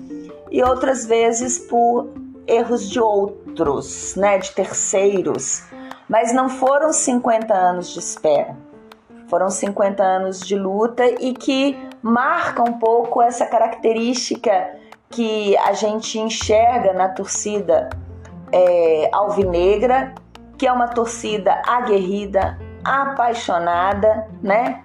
e 0.52 0.62
outras 0.62 1.04
vezes 1.04 1.59
por 1.59 2.11
erros 2.46 2.88
de 2.88 3.00
outros, 3.00 4.14
né, 4.14 4.38
de 4.38 4.52
terceiros. 4.52 5.64
Mas 6.09 6.33
não 6.33 6.48
foram 6.48 6.92
50 6.92 7.52
anos 7.52 7.92
de 7.92 7.98
espera. 7.98 8.57
Foram 9.26 9.50
50 9.50 10.00
anos 10.00 10.38
de 10.38 10.54
luta 10.54 11.04
e 11.21 11.33
que 11.33 11.77
marca 12.00 12.62
um 12.62 12.75
pouco 12.75 13.21
essa 13.21 13.46
característica 13.46 14.77
que 15.10 15.56
a 15.56 15.73
gente 15.73 16.21
enxerga 16.21 16.92
na 16.92 17.08
torcida 17.08 17.90
é, 18.52 19.10
alvinegra, 19.12 20.14
que 20.56 20.68
é 20.68 20.73
uma 20.73 20.87
torcida 20.87 21.60
aguerrida, 21.66 22.56
apaixonada, 22.85 24.29
né? 24.40 24.83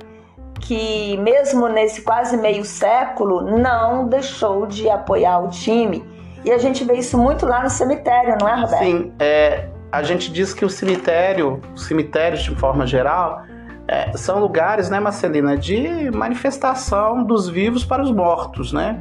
Que 0.70 1.18
mesmo 1.18 1.68
nesse 1.68 2.04
quase 2.04 2.38
meio 2.38 2.64
século 2.64 3.58
não 3.58 4.08
deixou 4.08 4.68
de 4.68 4.88
apoiar 4.88 5.40
o 5.40 5.48
time. 5.48 6.08
E 6.46 6.52
a 6.52 6.60
gente 6.60 6.84
vê 6.84 6.94
isso 6.94 7.18
muito 7.18 7.44
lá 7.44 7.64
no 7.64 7.72
cemitério, 7.72 8.38
não 8.40 8.48
é, 8.48 8.54
Roberto? 8.54 8.84
Sim, 8.84 9.12
é, 9.18 9.68
a 9.92 10.04
gente 10.04 10.32
diz 10.32 10.54
que 10.54 10.64
o 10.64 10.70
cemitério, 10.70 11.60
os 11.74 11.88
cemitérios 11.88 12.44
de 12.44 12.54
forma 12.54 12.86
geral, 12.86 13.42
é, 13.88 14.16
são 14.16 14.40
lugares, 14.40 14.92
né, 14.92 15.00
Marcelina, 15.00 15.58
de 15.58 16.12
manifestação 16.12 17.24
dos 17.24 17.50
vivos 17.50 17.84
para 17.84 18.04
os 18.04 18.12
mortos, 18.12 18.72
né? 18.72 19.00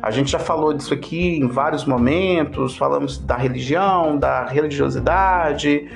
A 0.00 0.12
gente 0.12 0.30
já 0.30 0.38
falou 0.38 0.72
disso 0.72 0.94
aqui 0.94 1.40
em 1.40 1.48
vários 1.48 1.84
momentos, 1.84 2.76
falamos 2.76 3.18
da 3.18 3.36
religião, 3.36 4.16
da 4.16 4.46
religiosidade, 4.46 5.90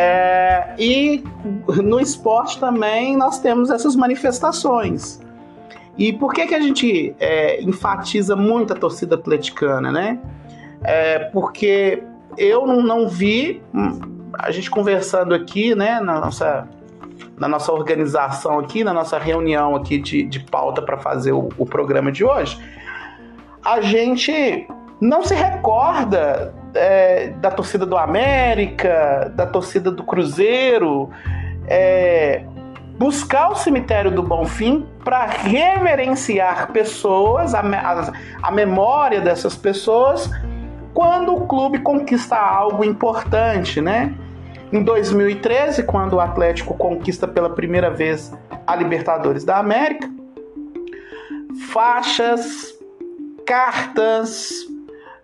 é, 0.00 0.74
e 0.78 1.24
no 1.82 1.98
esporte 1.98 2.60
também 2.60 3.16
nós 3.16 3.40
temos 3.40 3.68
essas 3.68 3.96
manifestações. 3.96 5.20
E 5.98 6.12
por 6.12 6.32
que, 6.32 6.46
que 6.46 6.54
a 6.54 6.60
gente 6.60 7.16
é, 7.18 7.60
enfatiza 7.60 8.36
muito 8.36 8.72
a 8.72 8.76
torcida 8.76 9.16
atleticana, 9.16 9.90
né? 9.90 10.20
É 10.84 11.18
porque 11.18 12.00
eu 12.36 12.64
não, 12.64 12.80
não 12.80 13.08
vi 13.08 13.60
hum, 13.74 13.98
a 14.34 14.52
gente 14.52 14.70
conversando 14.70 15.34
aqui, 15.34 15.74
né, 15.74 15.98
na 15.98 16.20
nossa, 16.20 16.68
na 17.36 17.48
nossa 17.48 17.72
organização 17.72 18.60
aqui, 18.60 18.84
na 18.84 18.92
nossa 18.92 19.18
reunião 19.18 19.74
aqui 19.74 19.98
de, 19.98 20.22
de 20.22 20.38
pauta 20.38 20.80
para 20.80 20.96
fazer 20.96 21.32
o, 21.32 21.48
o 21.58 21.66
programa 21.66 22.12
de 22.12 22.24
hoje, 22.24 22.56
a 23.64 23.80
gente 23.80 24.68
não 25.00 25.24
se 25.24 25.34
recorda 25.34 26.54
é, 26.74 27.28
da 27.40 27.50
torcida 27.50 27.86
do 27.86 27.96
América, 27.96 29.32
da 29.34 29.46
torcida 29.46 29.90
do 29.90 30.02
Cruzeiro, 30.02 31.10
é, 31.66 32.42
buscar 32.98 33.50
o 33.50 33.54
cemitério 33.54 34.10
do 34.10 34.22
Bonfim 34.22 34.86
para 35.04 35.26
reverenciar 35.26 36.72
pessoas, 36.72 37.54
a, 37.54 37.60
a, 37.60 38.12
a, 38.42 38.50
memória 38.50 39.20
dessas 39.20 39.54
pessoas, 39.54 40.30
quando 40.92 41.34
o 41.34 41.46
clube 41.46 41.78
conquista 41.78 42.36
algo 42.36 42.84
importante, 42.84 43.80
né? 43.80 44.14
Em 44.72 44.82
2013, 44.82 45.84
quando 45.84 46.14
o 46.14 46.20
Atlético 46.20 46.74
conquista 46.74 47.26
pela 47.26 47.50
primeira 47.50 47.90
vez 47.90 48.36
a 48.66 48.76
Libertadores 48.76 49.44
da 49.44 49.58
América, 49.58 50.10
faixas, 51.72 52.74
cartas 53.46 54.66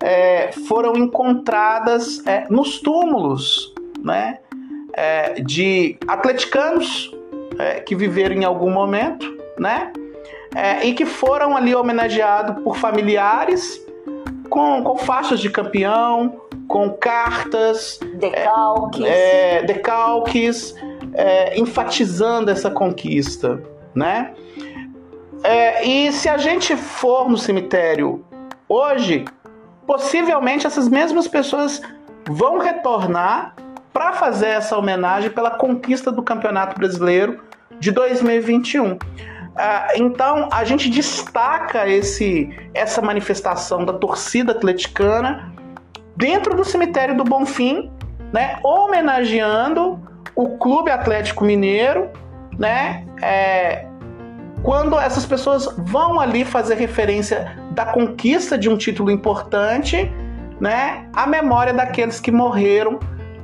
é, 0.04 0.52
foram 0.68 0.94
encontradas 0.98 2.24
é, 2.26 2.44
nos 2.50 2.78
túmulos, 2.78 3.72
né? 3.98 4.38
É, 4.92 5.40
de 5.40 5.96
atleticanos 6.06 7.10
é, 7.58 7.80
que 7.80 7.96
viveram 7.96 8.36
em 8.36 8.44
algum 8.44 8.70
momento, 8.70 9.26
né? 9.58 9.90
É, 10.54 10.84
e 10.84 10.92
que 10.92 11.06
foram 11.06 11.56
ali 11.56 11.74
homenageados 11.74 12.62
por 12.62 12.76
familiares 12.76 13.82
com, 14.50 14.84
com 14.84 14.98
faixas 14.98 15.40
de 15.40 15.48
campeão, 15.48 16.38
com 16.68 16.90
cartas, 16.90 17.98
decalques, 18.14 19.06
é, 19.06 19.62
decalques 19.62 20.74
enfatizando 21.56 22.50
essa 22.50 22.70
conquista, 22.70 23.62
né? 23.94 24.34
E 25.84 26.12
se 26.12 26.28
a 26.28 26.36
gente 26.36 26.76
for 26.76 27.28
no 27.28 27.38
cemitério 27.38 28.24
hoje, 28.68 29.24
possivelmente 29.86 30.66
essas 30.66 30.88
mesmas 30.88 31.28
pessoas 31.28 31.80
vão 32.28 32.58
retornar 32.58 33.54
para 33.92 34.12
fazer 34.12 34.48
essa 34.48 34.76
homenagem 34.76 35.30
pela 35.30 35.50
conquista 35.50 36.10
do 36.10 36.22
Campeonato 36.22 36.78
Brasileiro 36.78 37.40
de 37.78 37.90
2021. 37.90 38.98
Ah, 39.56 39.88
então 39.94 40.48
a 40.50 40.64
gente 40.64 40.90
destaca 40.90 41.88
esse, 41.88 42.50
essa 42.74 43.00
manifestação 43.00 43.84
da 43.84 43.92
torcida 43.92 44.52
atleticana 44.52 45.52
dentro 46.16 46.56
do 46.56 46.64
cemitério 46.64 47.16
do 47.16 47.22
Bonfim, 47.22 47.90
né, 48.32 48.58
homenageando 48.64 50.00
o 50.34 50.58
Clube 50.58 50.90
Atlético 50.90 51.44
Mineiro, 51.44 52.10
né, 52.58 53.06
é, 53.22 53.86
quando 54.64 54.98
essas 54.98 55.24
pessoas 55.24 55.72
vão 55.78 56.18
ali 56.18 56.44
fazer 56.44 56.74
referência 56.74 57.56
da 57.74 57.86
conquista 57.86 58.56
de 58.56 58.68
um 58.68 58.76
título 58.76 59.10
importante, 59.10 60.10
né, 60.60 61.06
à 61.12 61.26
memória 61.26 61.74
daqueles 61.74 62.20
que 62.20 62.30
morreram 62.30 63.00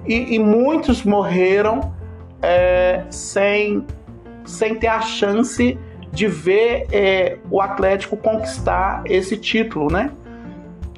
e, 0.06 0.36
e 0.36 0.38
muitos 0.38 1.02
morreram 1.02 1.92
é, 2.40 3.04
sem, 3.10 3.84
sem 4.44 4.76
ter 4.76 4.86
a 4.86 5.00
chance 5.00 5.76
de 6.12 6.26
ver 6.26 6.86
é, 6.92 7.38
o 7.50 7.60
Atlético 7.60 8.16
conquistar 8.16 9.02
esse 9.06 9.36
título, 9.36 9.90
né? 9.92 10.10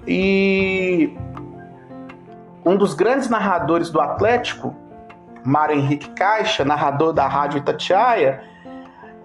E 0.07 1.13
um 2.65 2.77
dos 2.77 2.95
grandes 2.95 3.29
narradores 3.29 3.91
do 3.91 4.01
Atlético, 4.01 4.75
Mário 5.45 5.77
Henrique 5.77 6.11
Caixa, 6.11 6.65
narrador 6.65 7.13
da 7.13 7.27
Rádio 7.27 7.59
Itatiaia, 7.59 8.43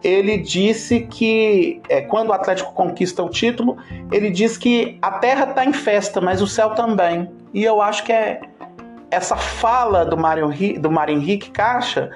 ele 0.03 0.37
disse 0.37 1.01
que 1.01 1.81
é, 1.89 2.01
quando 2.01 2.29
o 2.29 2.33
Atlético 2.33 2.73
conquista 2.73 3.23
o 3.23 3.29
título, 3.29 3.77
ele 4.11 4.29
diz 4.29 4.57
que 4.57 4.97
a 5.01 5.11
terra 5.11 5.49
está 5.49 5.65
em 5.65 5.73
festa, 5.73 6.21
mas 6.21 6.41
o 6.41 6.47
céu 6.47 6.71
também. 6.71 7.29
E 7.53 7.63
eu 7.63 7.81
acho 7.81 8.03
que 8.03 8.11
é, 8.11 8.41
essa 9.09 9.35
fala 9.35 10.05
do 10.05 10.17
Mário, 10.17 10.49
do 10.79 10.91
Mário 10.91 11.15
Henrique 11.15 11.49
Caixa 11.51 12.11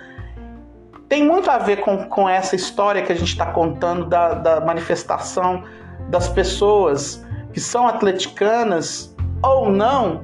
tem 1.07 1.25
muito 1.25 1.51
a 1.51 1.57
ver 1.57 1.81
com, 1.81 2.05
com 2.05 2.29
essa 2.29 2.55
história 2.55 3.01
que 3.01 3.11
a 3.11 3.15
gente 3.15 3.29
está 3.29 3.47
contando 3.47 4.05
da, 4.05 4.33
da 4.33 4.61
manifestação 4.61 5.63
das 6.09 6.29
pessoas 6.29 7.25
que 7.51 7.59
são 7.59 7.87
atleticanas 7.87 9.13
ou 9.43 9.69
não 9.69 10.23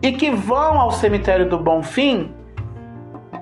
e 0.00 0.12
que 0.12 0.30
vão 0.30 0.80
ao 0.80 0.90
cemitério 0.90 1.48
do 1.48 1.58
Bonfim 1.58 2.32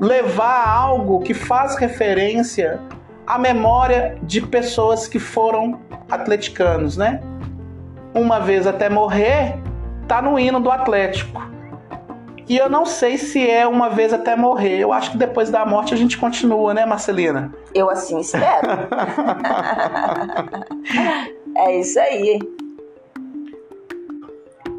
levar 0.01 0.68
algo 0.68 1.20
que 1.20 1.35
faz 1.35 1.76
referência 1.76 2.81
à 3.29 3.39
memória 3.39 4.18
de 4.22 4.41
pessoas 4.41 5.07
que 5.07 5.18
foram 5.18 5.79
atleticanos, 6.11 6.97
né? 6.97 7.20
Uma 8.14 8.41
vez 8.41 8.66
até 8.66 8.89
morrer, 8.89 9.55
tá 10.09 10.22
no 10.22 10.39
hino 10.39 10.59
do 10.59 10.70
Atlético. 10.70 11.39
E 12.49 12.57
eu 12.57 12.70
não 12.70 12.87
sei 12.87 13.18
se 13.18 13.47
é 13.47 13.66
uma 13.66 13.91
vez 13.91 14.14
até 14.14 14.35
morrer. 14.35 14.79
Eu 14.79 14.95
acho 14.95 15.11
que 15.11 15.18
depois 15.18 15.51
da 15.51 15.66
morte 15.66 15.93
a 15.93 15.97
gente 15.99 16.16
continua, 16.16 16.72
né, 16.72 16.87
Marcelina? 16.87 17.53
Eu 17.74 17.91
assim 17.91 18.18
espero. 18.18 18.89
é 21.55 21.79
isso 21.79 22.01
aí. 22.01 22.39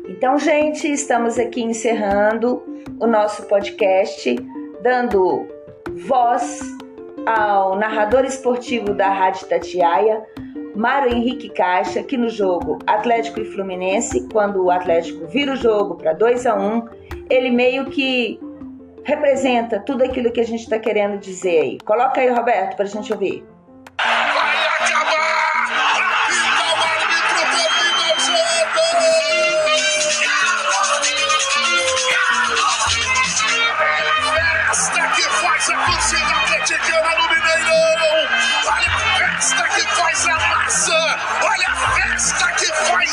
Então, 0.07 0.39
gente, 0.39 0.91
estamos 0.91 1.37
aqui 1.37 1.61
encerrando 1.61 2.63
o 2.99 3.05
nosso 3.05 3.43
podcast, 3.43 4.35
dando 4.81 5.47
voz 6.07 6.61
ao 7.37 7.75
narrador 7.75 8.25
esportivo 8.25 8.93
da 8.93 9.09
Rádio 9.09 9.47
Tatiaia, 9.47 10.23
Mário 10.75 11.11
Henrique 11.11 11.49
Caixa, 11.49 12.01
que 12.01 12.17
no 12.17 12.29
jogo 12.29 12.79
Atlético 12.87 13.39
e 13.39 13.45
Fluminense, 13.45 14.27
quando 14.31 14.63
o 14.63 14.71
Atlético 14.71 15.27
vira 15.27 15.53
o 15.53 15.55
jogo 15.55 15.95
para 15.95 16.13
2 16.13 16.45
a 16.45 16.55
1 16.55 16.87
ele 17.29 17.51
meio 17.51 17.85
que 17.85 18.39
representa 19.03 19.79
tudo 19.79 20.03
aquilo 20.03 20.31
que 20.31 20.39
a 20.39 20.45
gente 20.45 20.61
está 20.61 20.79
querendo 20.79 21.19
dizer 21.19 21.61
aí. 21.61 21.77
Coloca 21.85 22.19
aí, 22.19 22.29
Roberto, 22.29 22.75
para 22.75 22.85
a 22.85 22.87
gente 22.87 23.11
ouvir. 23.13 23.43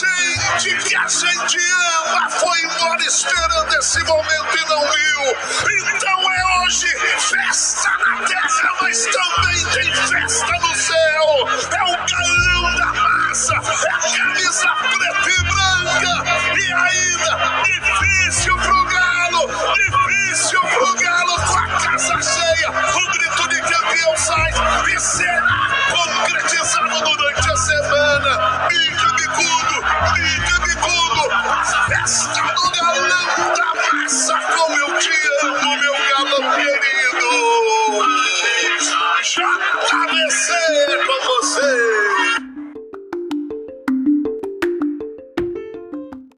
gente 0.00 0.88
que 0.88 0.96
a 0.96 1.06
gente 1.08 1.58
ama 1.58 2.30
foi 2.30 2.60
embora 2.60 3.02
esperando 3.02 3.74
esse 3.78 4.02
momento 4.04 4.56
e 4.56 4.68
não 4.68 4.80
viu. 4.80 5.20
Então 5.94 6.32
é 6.32 6.60
hoje 6.62 6.86
festa 7.18 7.90
na 8.06 8.26
terra, 8.26 8.76
mas 8.80 9.06
também 9.06 9.64
tem 9.66 9.94
festa 9.94 10.52
no 10.52 10.74
céu. 10.74 11.48
É 11.70 11.82
o 11.84 11.96
galão 12.06 12.76
da 12.76 12.92
massa, 12.94 13.54
é 13.54 13.92
a 13.92 13.98
camisa 14.16 14.68
preta 14.90 15.30
e 15.30 15.42
branca. 15.44 16.12
E 16.56 16.72
ainda, 16.72 17.62
difícil 17.64 18.56
pro 18.56 18.84
Galo, 18.86 19.50
difícil 19.74 20.60
pro 20.60 20.94
Galo 20.94 21.34
com 21.46 21.58
a 21.58 21.66
casa 21.80 22.22
cheia. 22.22 22.70
O 22.70 23.12
grito 23.12 23.48
de 23.48 23.60
campeão 23.62 24.16
sai 24.16 24.50
e 24.94 25.00
será 25.00 25.70
concretizado 25.90 27.00
durante 27.02 27.50
a 27.50 27.56
semana 27.56 28.70
bicudo, 29.40 29.80
bica 30.14 30.60
bicudo, 30.60 31.22
festa 31.88 32.42
do 32.54 32.70
galão. 32.70 33.29